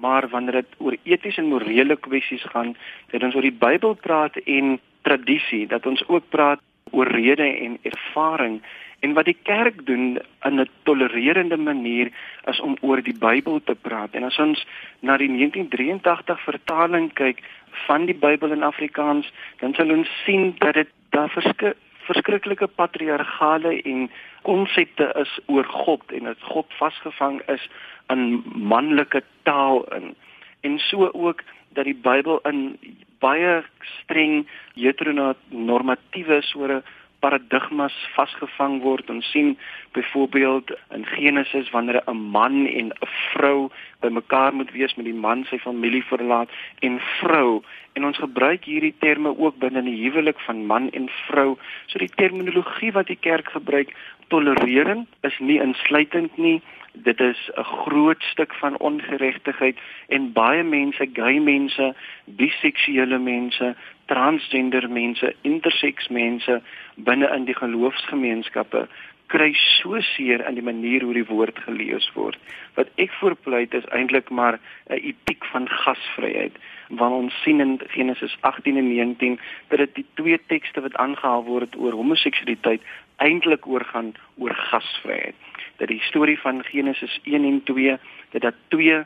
maar 0.00 0.28
wanneer 0.28 0.52
dit 0.52 0.72
oor 0.78 0.96
etiese 1.04 1.40
en 1.40 1.48
morele 1.48 1.96
kwessies 1.96 2.44
gaan, 2.52 2.76
dat 3.10 3.22
ons 3.22 3.34
oor 3.34 3.42
die 3.42 3.58
Bybel 3.66 3.94
praat 3.94 4.36
en 4.36 4.80
tradisie, 5.02 5.66
dat 5.66 5.86
ons 5.86 6.08
ook 6.08 6.24
praat 6.28 6.60
oor 6.90 7.06
rede 7.06 7.48
en 7.58 7.78
ervaring 7.82 8.60
En 9.04 9.12
wat 9.12 9.24
die 9.28 9.36
kerk 9.42 9.86
doen 9.86 10.18
in 10.48 10.60
'n 10.60 10.68
tolererende 10.82 11.56
manier 11.56 12.08
is 12.44 12.60
om 12.60 12.76
oor 12.80 13.02
die 13.02 13.18
Bybel 13.18 13.60
te 13.64 13.74
praat. 13.74 14.10
En 14.10 14.22
as 14.24 14.38
ons 14.38 14.66
na 15.00 15.16
die 15.16 15.28
1983 15.28 16.40
vertaling 16.40 17.12
kyk 17.12 17.42
van 17.86 18.04
die 18.04 18.14
Bybel 18.14 18.50
in 18.52 18.62
Afrikaans, 18.62 19.32
dan 19.58 19.74
sal 19.74 19.90
ons 19.90 20.08
sien 20.24 20.54
dat 20.58 20.74
dit 20.74 20.88
daar 21.10 21.30
verskil 21.30 21.72
verskriklike 22.06 22.66
patriargale 22.66 23.82
en 23.82 24.10
konsepte 24.42 25.08
is 25.20 25.38
oor 25.46 25.64
God 25.64 26.12
en 26.12 26.30
dat 26.30 26.42
God 26.52 26.66
vasgevang 26.78 27.40
is 27.48 27.68
in 28.12 28.42
manlike 28.54 29.22
taal 29.42 29.84
in. 29.96 30.14
En 30.60 30.78
so 30.78 31.10
ook 31.12 31.42
dat 31.68 31.84
die 31.84 31.96
Bybel 31.96 32.40
in 32.48 32.78
baie 33.18 33.62
streng 34.02 34.44
heteronormatiewe 34.74 36.42
soore 36.42 36.82
paradigmas 37.24 37.94
vasgevang 38.14 38.82
word. 38.84 39.08
Ons 39.10 39.30
sien 39.32 39.54
byvoorbeeld 39.96 40.74
in 40.96 41.06
Genesis 41.16 41.70
wanneer 41.72 42.02
'n 42.06 42.20
man 42.36 42.66
en 42.66 42.92
'n 42.92 43.08
vrou 43.32 43.70
bymekaar 44.00 44.54
moet 44.54 44.72
wees 44.72 44.94
met 44.94 45.04
die 45.04 45.20
man 45.26 45.44
sy 45.44 45.58
familie 45.58 46.04
verlaat 46.04 46.50
en 46.80 47.00
vrou 47.20 47.62
en 47.92 48.04
ons 48.04 48.18
gebruik 48.18 48.64
hierdie 48.64 48.94
terme 48.98 49.38
ook 49.38 49.58
binne 49.58 49.82
die 49.82 50.02
huwelik 50.04 50.40
van 50.46 50.66
man 50.66 50.90
en 50.90 51.08
vrou. 51.26 51.56
So 51.86 51.98
die 51.98 52.14
terminologie 52.14 52.92
wat 52.92 53.06
die 53.06 53.20
kerk 53.20 53.48
gebruik, 53.48 53.94
tolererend 54.28 55.08
is 55.20 55.38
nie 55.38 55.60
insluitend 55.60 56.36
nie. 56.36 56.62
Dit 56.94 57.20
is 57.20 57.50
'n 57.54 57.62
groot 57.62 58.22
stuk 58.22 58.54
van 58.54 58.78
ongeregtigheid 58.78 59.78
en 60.08 60.32
baie 60.32 60.62
mense, 60.62 61.08
gay 61.12 61.38
mense, 61.38 61.94
biseksuele 62.24 63.18
mense, 63.18 63.74
transgender 64.06 64.90
mense, 64.90 65.34
interseks 65.40 66.08
mense 66.08 66.62
binne 66.94 67.28
in 67.34 67.44
die 67.44 67.56
geloofsgemeenskappe 67.56 68.88
kry 69.26 69.52
so 69.56 69.98
seer 70.14 70.44
in 70.48 70.58
die 70.58 70.64
manier 70.64 71.02
hoe 71.02 71.14
die 71.16 71.26
woord 71.26 71.58
gelees 71.66 72.06
word. 72.14 72.38
Wat 72.76 72.90
ek 73.02 73.12
voorpleit 73.20 73.74
is 73.74 73.86
eintlik 73.96 74.30
maar 74.30 74.58
'n 74.90 75.00
etiek 75.10 75.44
van 75.52 75.68
gasvryheid. 75.68 76.54
Want 76.88 77.14
ons 77.22 77.42
sien 77.42 77.60
in 77.60 77.80
Genesis 77.96 78.36
18 78.40 78.76
en 78.76 78.88
19 78.88 79.40
dat 79.68 79.78
dit 79.78 79.94
die 79.94 80.06
twee 80.14 80.40
tekste 80.46 80.80
wat 80.80 80.94
aangehaal 80.94 81.44
word 81.44 81.76
oor 81.76 81.92
homoseksualiteit 81.92 82.82
eintlik 83.16 83.66
oorgaan 83.66 84.14
oor 84.38 84.54
gasvryheid. 84.54 85.34
Dat 85.76 85.88
die 85.88 86.00
storie 86.00 86.38
van 86.40 86.64
Genesis 86.64 87.20
1 87.24 87.44
en 87.44 87.62
2 87.64 87.96
dat 88.30 88.42
dit 88.42 88.54
twee 88.68 88.98
uh, 88.98 89.04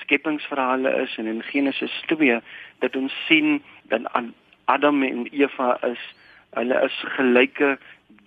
skepingsverhale 0.00 0.90
is 1.02 1.16
en 1.16 1.26
in 1.26 1.42
Genesis 1.42 2.02
2 2.06 2.40
dat 2.78 2.96
ons 2.96 3.12
sien 3.26 3.62
dan 3.82 4.08
Adam 4.64 5.02
en 5.02 5.26
Eva 5.30 5.78
is 5.82 6.02
hulle 6.50 6.80
is 6.84 7.04
gelyke 7.16 7.78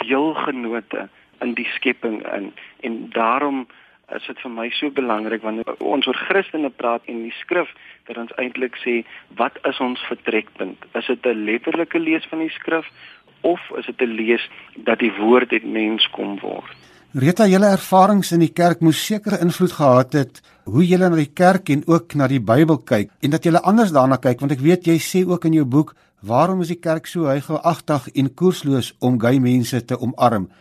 deelgenote 0.06 1.10
in 1.40 1.54
die 1.54 1.68
skepping 1.76 2.22
in 2.36 2.54
en 2.80 3.10
daarom 3.10 3.68
is 4.16 4.26
dit 4.26 4.42
vir 4.44 4.52
my 4.54 4.68
so 4.74 4.90
belangrik 4.96 5.44
wanneer 5.46 5.70
ons 5.86 6.08
oor 6.10 6.18
Christene 6.28 6.72
praat 6.82 7.06
en 7.12 7.22
die 7.26 7.36
skrif 7.40 7.72
dat 8.10 8.18
ons 8.18 8.34
eintlik 8.42 8.78
sê 8.84 9.00
wat 9.38 9.60
is 9.70 9.80
ons 9.84 10.02
vertrekpunt? 10.10 10.86
Is 10.98 11.08
dit 11.08 11.26
'n 11.26 11.46
letterlike 11.46 12.00
lees 12.00 12.26
van 12.32 12.40
die 12.40 12.54
skrif 12.60 12.88
of 13.42 13.62
is 13.78 13.86
dit 13.86 14.02
'n 14.02 14.16
lees 14.22 14.50
dat 14.76 15.00
die 15.00 15.14
woord 15.14 15.52
het 15.52 15.64
mens 15.64 16.10
kom 16.10 16.40
word? 16.40 16.76
Rita, 17.18 17.48
julle 17.50 17.72
ervarings 17.74 18.30
in 18.36 18.44
die 18.44 18.52
kerk 18.54 18.84
moes 18.86 19.00
seker 19.02 19.40
invloed 19.42 19.72
gehad 19.74 20.14
het 20.14 20.42
hoe 20.70 20.84
julle 20.86 21.08
na 21.10 21.18
die 21.18 21.32
kerk 21.34 21.72
en 21.74 21.82
ook 21.90 22.14
na 22.14 22.28
die 22.30 22.38
Bybel 22.38 22.78
kyk 22.86 23.10
en 23.26 23.34
dat 23.34 23.48
julle 23.48 23.64
anders 23.66 23.90
daarna 23.96 24.20
kyk 24.22 24.44
want 24.44 24.54
ek 24.54 24.62
weet 24.62 24.86
jy 24.86 25.00
sê 25.02 25.24
ook 25.26 25.48
in 25.50 25.56
jou 25.58 25.64
boek 25.66 25.96
waarom 26.22 26.62
is 26.62 26.70
die 26.70 26.78
kerk 26.78 27.10
so 27.10 27.26
hygelagtig 27.26 28.12
en 28.14 28.30
koersloos 28.30 28.92
om 29.02 29.18
gay 29.18 29.42
mense 29.42 29.82
te 29.90 29.98
omarm? 29.98 30.52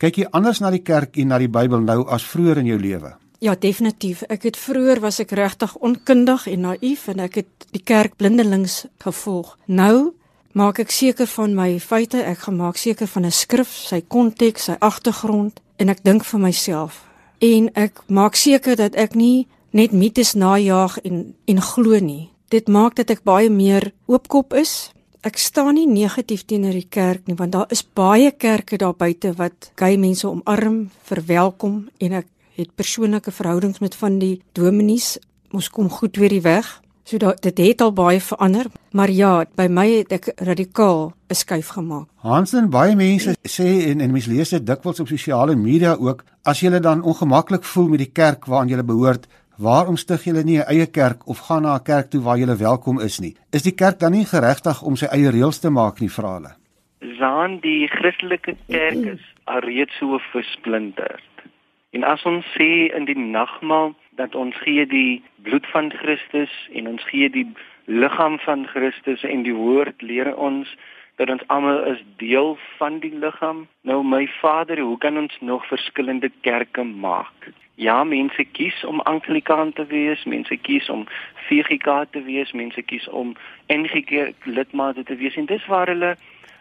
Kyk 0.00 0.22
jy 0.22 0.30
anders 0.32 0.62
na 0.64 0.72
die 0.72 0.80
kerk 0.80 1.20
en 1.20 1.28
na 1.28 1.42
die 1.44 1.50
Bybel 1.52 1.84
nou 1.84 1.98
as 2.08 2.24
vroeër 2.24 2.62
in 2.64 2.72
jou 2.72 2.80
lewe? 2.80 3.12
Ja, 3.44 3.52
definitief. 3.52 4.24
Ek 4.32 4.48
het 4.48 4.56
vroeër 4.56 5.04
was 5.04 5.20
ek 5.20 5.36
regtig 5.36 5.76
onkundig 5.76 6.48
en 6.48 6.70
naïef 6.70 7.04
en 7.12 7.20
ek 7.28 7.40
het 7.42 7.70
die 7.76 7.84
kerk 7.84 8.16
blindelings 8.16 8.86
gevolg. 9.04 9.58
Nou 9.66 10.14
maak 10.56 10.80
ek 10.80 10.90
seker 10.90 11.28
van 11.36 11.52
my 11.52 11.74
feite, 11.78 12.24
ek 12.24 12.48
gemaak 12.48 12.80
seker 12.80 13.06
van 13.06 13.26
'n 13.26 13.30
skrif, 13.44 13.68
sy 13.68 14.00
konteks, 14.00 14.72
sy 14.72 14.80
agtergrond 14.80 15.60
en 15.78 15.88
ek 15.88 16.02
dink 16.04 16.26
vir 16.26 16.42
myself 16.42 17.04
en 17.38 17.70
ek 17.78 18.02
maak 18.10 18.36
seker 18.38 18.76
dat 18.78 18.96
ek 18.98 19.14
nie 19.14 19.46
net 19.70 19.92
mites 19.92 20.34
najag 20.34 20.98
en 21.04 21.34
en 21.46 21.60
glo 21.62 21.98
nie. 22.00 22.30
Dit 22.48 22.68
maak 22.68 22.96
dat 22.96 23.10
ek 23.10 23.22
baie 23.22 23.50
meer 23.50 23.92
oopkop 24.08 24.54
is. 24.56 24.90
Ek 25.22 25.38
staan 25.38 25.74
nie 25.76 25.86
negatief 25.86 26.46
teenoor 26.46 26.74
die 26.74 26.88
kerk 26.88 27.26
nie 27.28 27.36
want 27.36 27.52
daar 27.52 27.70
is 27.70 27.84
baie 27.84 28.32
kerke 28.32 28.78
daar 28.78 28.96
buite 28.96 29.34
wat 29.36 29.70
gay 29.76 29.96
mense 29.96 30.26
omarm, 30.28 30.90
verwelkom 31.04 31.88
en 32.00 32.20
ek 32.22 32.28
het 32.58 32.74
persoonlike 32.74 33.30
verhoudings 33.30 33.78
met 33.78 33.94
van 33.94 34.18
die 34.18 34.40
dominees. 34.52 35.18
Ons 35.54 35.70
kom 35.70 35.90
goed 35.90 36.16
weer 36.16 36.32
die 36.32 36.42
weg. 36.42 36.66
So 37.08 37.16
dat 37.16 37.40
dit 37.42 37.58
het 37.58 37.80
al 37.80 37.92
baie 37.96 38.20
verander, 38.20 38.66
maar 38.92 39.08
ja, 39.08 39.46
by 39.56 39.64
my 39.72 39.86
het 39.88 40.10
ek 40.12 40.26
radikaal 40.44 41.12
'n 41.32 41.34
skuif 41.34 41.68
gemaak. 41.76 42.06
Hansen, 42.20 42.68
baie 42.70 42.96
mense 42.96 43.32
sê 43.48 43.68
en 43.88 44.00
en 44.00 44.12
mense 44.12 44.30
lees 44.30 44.50
dit 44.50 44.66
dikwels 44.66 45.00
op 45.00 45.08
sosiale 45.08 45.56
media 45.56 45.96
ook, 45.96 46.24
as 46.44 46.60
jy 46.60 46.80
dan 46.80 47.02
ongemaklik 47.02 47.64
voel 47.64 47.88
met 47.88 47.98
die 47.98 48.12
kerk 48.12 48.44
waaraan 48.44 48.68
jy 48.68 48.84
behoort, 48.84 49.26
waarom 49.56 49.96
stig 49.96 50.24
jy 50.24 50.32
nie 50.44 50.58
'n 50.58 50.68
eie 50.68 50.86
kerk 50.86 51.26
of 51.26 51.38
gaan 51.38 51.62
na 51.62 51.74
'n 51.76 51.82
kerk 51.82 52.10
toe 52.10 52.20
waar 52.20 52.38
jy 52.38 52.56
welkom 52.56 53.00
is 53.00 53.20
nie? 53.20 53.34
Is 53.52 53.62
die 53.62 53.74
kerk 53.74 53.98
dan 53.98 54.12
nie 54.12 54.26
geregtig 54.26 54.82
om 54.82 54.96
sy 54.96 55.06
eie 55.06 55.30
reëls 55.30 55.60
te 55.60 55.70
maak 55.70 56.00
nie, 56.00 56.10
vra 56.10 56.34
hulle? 56.34 56.52
Zaan 57.18 57.60
die 57.60 57.88
Christelike 57.88 58.56
kerk 58.68 59.04
is 59.14 59.24
alreeds 59.44 59.96
so 59.98 60.18
versplinterd. 60.32 61.24
En 61.90 62.04
as 62.04 62.22
ons 62.24 62.44
sê 62.58 62.94
in 62.96 63.04
die 63.04 63.18
nagmaal 63.18 63.94
dat 64.18 64.34
ons 64.34 64.56
gee 64.66 64.86
die 64.86 65.22
bloed 65.46 65.66
van 65.72 65.92
Christus 65.94 66.52
en 66.74 66.88
ons 66.90 67.04
gee 67.10 67.30
die 67.30 67.46
liggaam 67.86 68.38
van 68.44 68.66
Christus 68.66 69.22
en 69.22 69.44
die 69.46 69.54
woord 69.54 70.02
leer 70.02 70.34
ons 70.36 70.74
dat 71.18 71.30
ons 71.30 71.42
almal 71.46 71.80
is 71.92 72.02
deel 72.16 72.52
van 72.78 72.98
die 73.02 73.14
liggaam. 73.14 73.64
Nou 73.82 74.02
my 74.06 74.26
Vader, 74.40 74.78
hoe 74.78 74.98
kan 74.98 75.18
ons 75.18 75.38
nog 75.40 75.66
verskillende 75.66 76.30
kerke 76.46 76.84
maak? 76.84 77.50
Ja, 77.74 78.04
mense 78.04 78.44
kies 78.44 78.84
om 78.84 79.00
Anglikaan 79.00 79.72
te 79.72 79.86
wees, 79.86 80.24
mense 80.24 80.56
kies 80.56 80.88
om 80.90 81.06
VGK 81.48 82.04
te 82.10 82.22
wees, 82.22 82.52
mense 82.52 82.82
kies 82.82 83.08
om 83.08 83.34
NG 83.66 84.02
lidmate 84.44 85.02
te 85.06 85.16
wees 85.16 85.38
en 85.38 85.46
dis 85.46 85.66
waar 85.66 85.90
hulle 85.90 86.16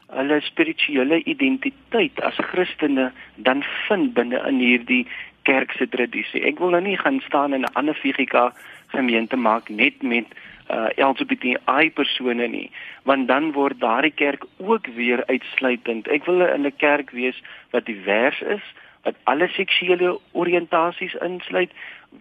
hulle 0.08 0.38
spirituele 0.42 1.20
identiteit 1.24 2.22
as 2.24 2.38
Christene 2.52 3.10
dan 3.36 3.64
vind 3.88 4.14
binne 4.16 4.40
in 4.48 4.62
hierdie 4.64 5.04
kerk 5.48 5.72
se 5.80 5.88
tradisie. 5.88 6.44
Ek 6.50 6.60
wil 6.60 6.76
nou 6.76 6.84
nie 6.84 6.98
gaan 7.00 7.22
staan 7.26 7.56
in 7.56 7.64
'n 7.64 7.74
ander 7.80 7.96
figika 7.96 8.52
gemeente 8.96 9.36
maak 9.36 9.70
net 9.70 10.02
met 10.02 10.28
uh 10.70 10.90
LGBTI 11.10 11.92
persone 11.96 12.48
nie, 12.48 12.72
want 13.04 13.28
dan 13.28 13.52
word 13.56 13.80
daardie 13.80 14.12
kerk 14.12 14.44
ook 14.58 14.88
weer 15.00 15.24
uitsluitend. 15.26 16.08
Ek 16.08 16.26
wil 16.26 16.42
in 16.42 16.68
'n 16.68 16.76
kerk 16.78 17.12
wees 17.12 17.40
wat 17.72 17.86
divers 17.86 18.42
is, 18.42 18.66
wat 19.04 19.16
alle 19.24 19.48
seksuele 19.48 20.20
oriëntasies 20.32 21.16
insluit, 21.30 21.72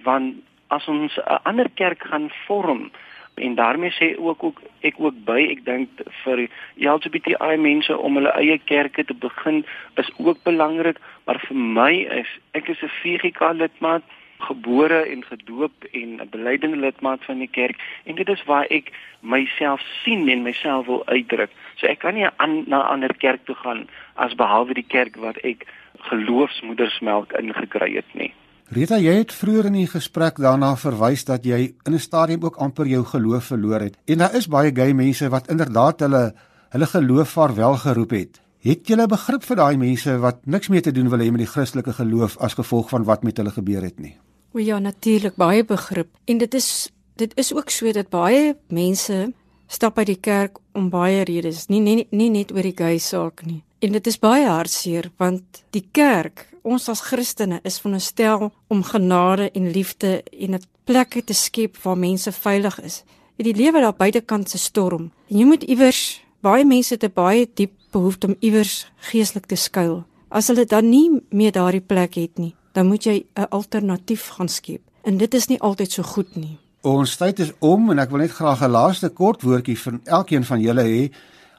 want 0.02 0.34
as 0.68 0.86
ons 0.86 1.18
'n 1.18 1.42
ander 1.42 1.68
kerk 1.74 2.06
gaan 2.06 2.30
vorm, 2.46 2.90
en 3.36 3.54
daarmee 3.54 3.90
sê 3.90 4.18
ook 4.18 4.44
ook 4.44 4.60
ek 4.80 4.94
ook 4.98 5.16
by 5.28 5.40
ek 5.52 5.64
dink 5.64 6.02
vir 6.24 6.46
LGBTI 6.76 7.56
mense 7.60 7.96
om 7.96 8.16
hulle 8.16 8.32
eie 8.40 8.58
kerke 8.64 9.04
te 9.04 9.14
begin 9.14 9.64
is 10.02 10.10
ook 10.16 10.42
belangrik 10.48 11.00
maar 11.24 11.40
vir 11.48 11.56
my 11.56 11.92
is 12.20 12.30
ek 12.52 12.68
is 12.68 12.82
'n 12.82 12.94
VGK 13.02 13.52
lidmaat 13.62 14.02
gebore 14.38 15.00
en 15.12 15.24
gedoop 15.24 15.84
en 15.92 16.08
'n 16.20 16.28
belydende 16.30 16.76
lidmaat 16.76 17.24
van 17.24 17.38
die 17.38 17.50
kerk 17.50 17.76
en 18.04 18.14
dit 18.14 18.28
is 18.28 18.44
waar 18.44 18.66
ek 18.68 18.92
myself 19.20 19.80
sien 20.02 20.28
en 20.28 20.42
myself 20.42 20.86
wil 20.86 21.06
uitdruk. 21.06 21.50
So 21.74 21.86
ek 21.86 21.98
kan 21.98 22.14
nie 22.14 22.28
aan 22.36 22.64
na 22.66 22.78
'n 22.78 22.90
ander 22.92 23.14
kerk 23.16 23.44
toe 23.44 23.54
gaan 23.54 23.88
as 24.14 24.34
behalwe 24.34 24.74
die 24.74 24.88
kerk 24.88 25.16
wat 25.16 25.36
ek 25.36 25.66
geloofsmoedersmelk 25.98 27.32
ingekry 27.32 27.94
het 27.94 28.14
nie 28.14 28.32
Rita, 28.66 28.96
jy 28.98 29.12
het 29.20 29.30
vroeër 29.30 29.68
in 29.68 29.76
die 29.78 29.86
gesprek 29.86 30.40
daarna 30.42 30.72
verwys 30.74 31.22
dat 31.24 31.44
jy 31.46 31.76
in 31.86 31.94
'n 31.94 32.02
stadium 32.02 32.42
ook 32.44 32.56
amper 32.56 32.86
jou 32.86 33.04
geloof 33.04 33.44
verloor 33.44 33.80
het. 33.80 33.96
En 34.06 34.18
daar 34.18 34.34
is 34.34 34.48
baie 34.48 34.74
gay 34.74 34.92
mense 34.92 35.28
wat 35.28 35.48
inderdaad 35.48 36.00
hulle 36.00 36.34
hulle 36.70 36.86
geloof 36.86 37.28
vaarwel 37.28 37.76
geroep 37.76 38.10
het. 38.10 38.40
Het 38.58 38.88
jy 38.88 38.96
'n 38.96 39.08
begrip 39.08 39.44
vir 39.44 39.56
daai 39.56 39.76
mense 39.76 40.18
wat 40.18 40.46
niks 40.46 40.68
meer 40.68 40.82
te 40.82 40.92
doen 40.92 41.08
wil 41.08 41.18
hê 41.18 41.30
met 41.30 41.38
die 41.38 41.52
Christelike 41.54 41.92
geloof 41.92 42.36
as 42.38 42.54
gevolg 42.54 42.88
van 42.88 43.04
wat 43.04 43.22
met 43.22 43.36
hulle 43.36 43.50
gebeur 43.50 43.82
het 43.82 44.00
nie? 44.00 44.16
O 44.52 44.58
ja, 44.58 44.78
natuurlik 44.78 45.36
baie 45.36 45.64
begrip. 45.64 46.08
En 46.24 46.38
dit 46.38 46.54
is 46.54 46.90
dit 47.16 47.32
is 47.36 47.54
ook 47.54 47.70
so 47.70 47.92
dat 47.92 48.08
baie 48.08 48.56
mense 48.68 49.32
stap 49.66 49.98
uit 49.98 50.06
die 50.06 50.20
kerk 50.20 50.58
om 50.72 50.90
baie 50.90 51.24
redes, 51.24 51.66
nie 51.66 51.80
nie, 51.80 52.06
nie 52.10 52.30
net 52.30 52.52
oor 52.52 52.62
die 52.62 52.76
gay 52.76 52.98
saak 52.98 53.46
nie. 53.46 53.62
En 53.78 53.92
dit 53.92 54.06
is 54.06 54.18
baie 54.18 54.46
hartseer 54.46 55.10
want 55.16 55.64
die 55.70 55.88
kerk 55.92 56.48
ons 56.66 56.88
as 56.90 57.04
Christene 57.06 57.60
is 57.62 57.78
veronderstel 57.78 58.50
om 58.72 58.82
genade 58.82 59.50
en 59.54 59.70
liefde 59.70 60.22
en 60.32 60.54
'n 60.54 60.66
plek 60.84 61.22
te 61.24 61.34
skep 61.34 61.76
waar 61.82 61.98
mense 61.98 62.32
veilig 62.32 62.80
is. 62.80 63.04
In 63.36 63.44
die 63.44 63.54
lewe 63.54 63.80
daar 63.80 63.96
buitekant 63.96 64.50
se 64.50 64.58
storm. 64.58 65.12
En 65.28 65.38
jy 65.38 65.44
moet 65.44 65.62
iewers 65.62 66.22
baie 66.40 66.64
mense 66.64 66.96
'n 66.96 67.10
baie 67.14 67.48
diep 67.54 67.72
behoefte 67.90 68.26
om 68.26 68.36
iewers 68.40 68.86
geestelik 68.96 69.46
te 69.46 69.56
skuil. 69.56 70.04
As 70.28 70.46
hulle 70.46 70.64
dan 70.64 70.88
nie 70.88 71.22
meer 71.30 71.52
daardie 71.52 71.80
plek 71.80 72.14
het 72.14 72.38
nie, 72.38 72.54
dan 72.72 72.86
moet 72.86 73.04
jy 73.04 73.26
'n 73.34 73.48
alternatief 73.50 74.28
gaan 74.28 74.48
skep. 74.48 74.80
En 75.02 75.16
dit 75.16 75.34
is 75.34 75.46
nie 75.46 75.60
altyd 75.60 75.92
so 75.92 76.02
goed 76.02 76.36
nie. 76.36 76.58
Ons 76.82 77.16
tyd 77.16 77.38
is 77.38 77.52
om 77.58 77.90
en 77.90 77.98
ek 77.98 78.10
wil 78.10 78.18
net 78.18 78.30
graag 78.30 78.62
'n 78.62 78.70
laaste 78.70 79.08
kort 79.08 79.42
woordjie 79.42 79.78
van 79.78 80.00
elkeen 80.04 80.44
van 80.44 80.60
julle 80.60 80.82
hê. 80.82 81.12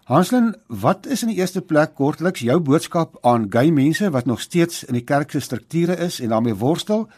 Hanslin, 0.08 0.54
wat 0.68 1.06
is 1.06 1.22
in 1.26 1.34
die 1.34 1.42
eerste 1.42 1.60
plek 1.60 1.98
kortliks 2.00 2.40
jou 2.40 2.56
boodskap 2.64 3.18
aan 3.28 3.50
gay 3.52 3.74
mense 3.76 4.08
wat 4.16 4.30
nog 4.30 4.40
steeds 4.40 4.86
in 4.88 4.96
die 4.96 5.04
kerk 5.04 5.34
se 5.36 5.42
strukture 5.44 5.98
is 6.06 6.22
en 6.24 6.32
daarmee 6.32 6.56
worstel 6.62 7.10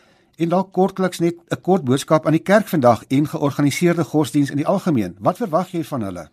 en 0.41 0.49
dalk 0.49 0.71
kortliks 0.73 1.21
net 1.21 1.38
'n 1.54 1.62
kort 1.62 1.86
boodskap 1.86 2.25
aan 2.25 2.38
die 2.38 2.47
kerk 2.52 2.65
vandag 2.65 3.04
en 3.17 3.28
georganiseerde 3.28 4.04
godsdiens 4.04 4.49
in 4.49 4.58
die 4.58 4.65
algemeen. 4.65 5.15
Wat 5.19 5.38
verwag 5.38 5.69
jy 5.71 5.84
van 5.84 6.02
hulle? 6.02 6.25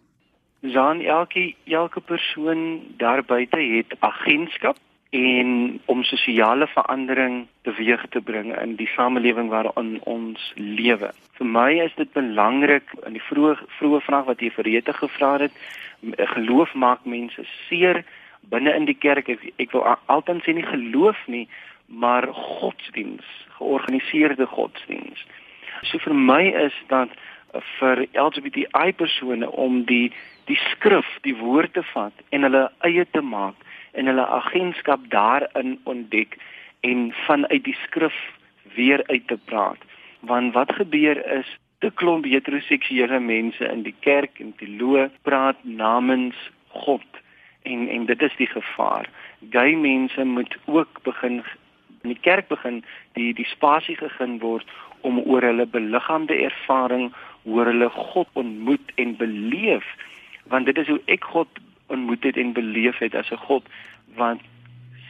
Jean, 0.61 1.01
elke 1.01 1.55
elke 1.66 2.01
persoon 2.01 2.81
daar 2.97 3.23
buite 3.25 3.61
het 3.61 3.92
agentskap 4.01 4.77
en 5.11 5.81
om 5.87 6.03
sosiale 6.05 6.66
verandering 6.66 7.47
teweeg 7.62 8.07
te 8.11 8.21
bring 8.21 8.51
in 8.59 8.77
die 8.77 8.88
samelewing 8.95 9.49
waarin 9.49 10.01
ons 10.03 10.53
lewe. 10.55 11.12
Vir 11.38 11.47
my 11.47 11.71
is 11.85 11.95
dit 11.97 12.12
belangrik 12.12 12.90
in 13.07 13.14
die 13.14 13.23
vroeë 13.29 13.57
vroeë 13.79 14.03
vraag 14.07 14.27
wat 14.31 14.42
jy 14.42 14.51
vir 14.57 14.69
Rete 14.71 14.92
gevra 14.97 15.37
het, 15.47 15.55
geloof 16.35 16.75
maak 16.75 17.05
mense 17.05 17.45
seer 17.69 18.03
binne 18.51 18.75
in 18.75 18.87
die 18.87 18.99
kerk. 18.99 19.29
Ek, 19.29 19.47
ek 19.62 19.73
wil 19.73 19.87
altyd 20.07 20.42
sê 20.45 20.57
nie 20.57 20.66
geloof 20.66 21.23
nie, 21.31 21.47
maar 21.87 22.27
godsdiens, 22.35 23.27
georganiseerde 23.59 24.47
godsdiens. 24.51 25.23
So 25.87 26.03
vir 26.03 26.14
my 26.14 26.42
is 26.66 26.75
dat 26.90 27.14
vir 27.79 28.07
LGBTI 28.12 28.92
persone 28.97 29.49
om 29.51 29.85
die 29.87 30.11
die 30.47 30.59
skrif, 30.71 31.07
die 31.27 31.35
woord 31.35 31.73
te 31.75 31.83
vat 31.92 32.14
en 32.31 32.47
hulle 32.47 32.69
eie 32.87 33.03
te 33.11 33.23
maak 33.23 33.65
en 33.97 34.11
hulle 34.11 34.27
agentskap 34.39 35.05
daarin 35.13 35.79
ontdek 35.85 36.37
en 36.81 37.13
vanuit 37.27 37.65
die 37.65 37.77
skrif 37.85 38.17
weer 38.77 39.03
uit 39.07 39.27
te 39.29 39.39
praat. 39.45 39.79
Want 40.21 40.55
wat 40.55 40.73
gebeur 40.73 41.21
is 41.39 41.49
te 41.79 41.91
klomp 41.95 42.25
heteroseksuele 42.25 43.21
mense 43.21 43.65
in 43.69 43.85
die 43.87 43.95
kerk 44.01 44.41
en 44.41 44.55
teoloë 44.61 45.09
praat 45.29 45.63
namens 45.65 46.37
God 46.85 47.23
en 47.63 47.89
en 47.89 48.07
dit 48.07 48.23
is 48.23 48.37
die 48.39 48.51
gevaar. 48.51 49.09
Gay 49.51 49.75
mense 49.75 50.25
moet 50.25 50.57
ook 50.65 51.03
begin 51.03 51.43
in 52.03 52.13
die 52.15 52.23
kerk 52.29 52.49
begin 52.49 52.83
die 53.19 53.33
die 53.35 53.49
spasie 53.51 53.97
gegee 53.97 54.39
word 54.45 54.69
om 55.01 55.19
oor 55.19 55.45
hulle 55.45 55.67
beliggaamde 55.67 56.35
ervaring, 56.49 57.13
oor 57.45 57.69
hulle 57.71 57.89
God 57.91 58.29
ontmoet 58.33 58.93
en 58.95 59.17
beleef 59.17 59.87
want 60.49 60.67
dit 60.67 60.79
is 60.79 60.87
hoe 60.87 61.01
ek 61.11 61.25
God 61.35 61.61
ontmoet 61.87 62.22
het 62.22 62.37
en 62.37 62.53
beleef 62.53 62.99
het 62.99 63.14
as 63.14 63.31
'n 63.31 63.44
God 63.49 63.64
wat 64.14 64.38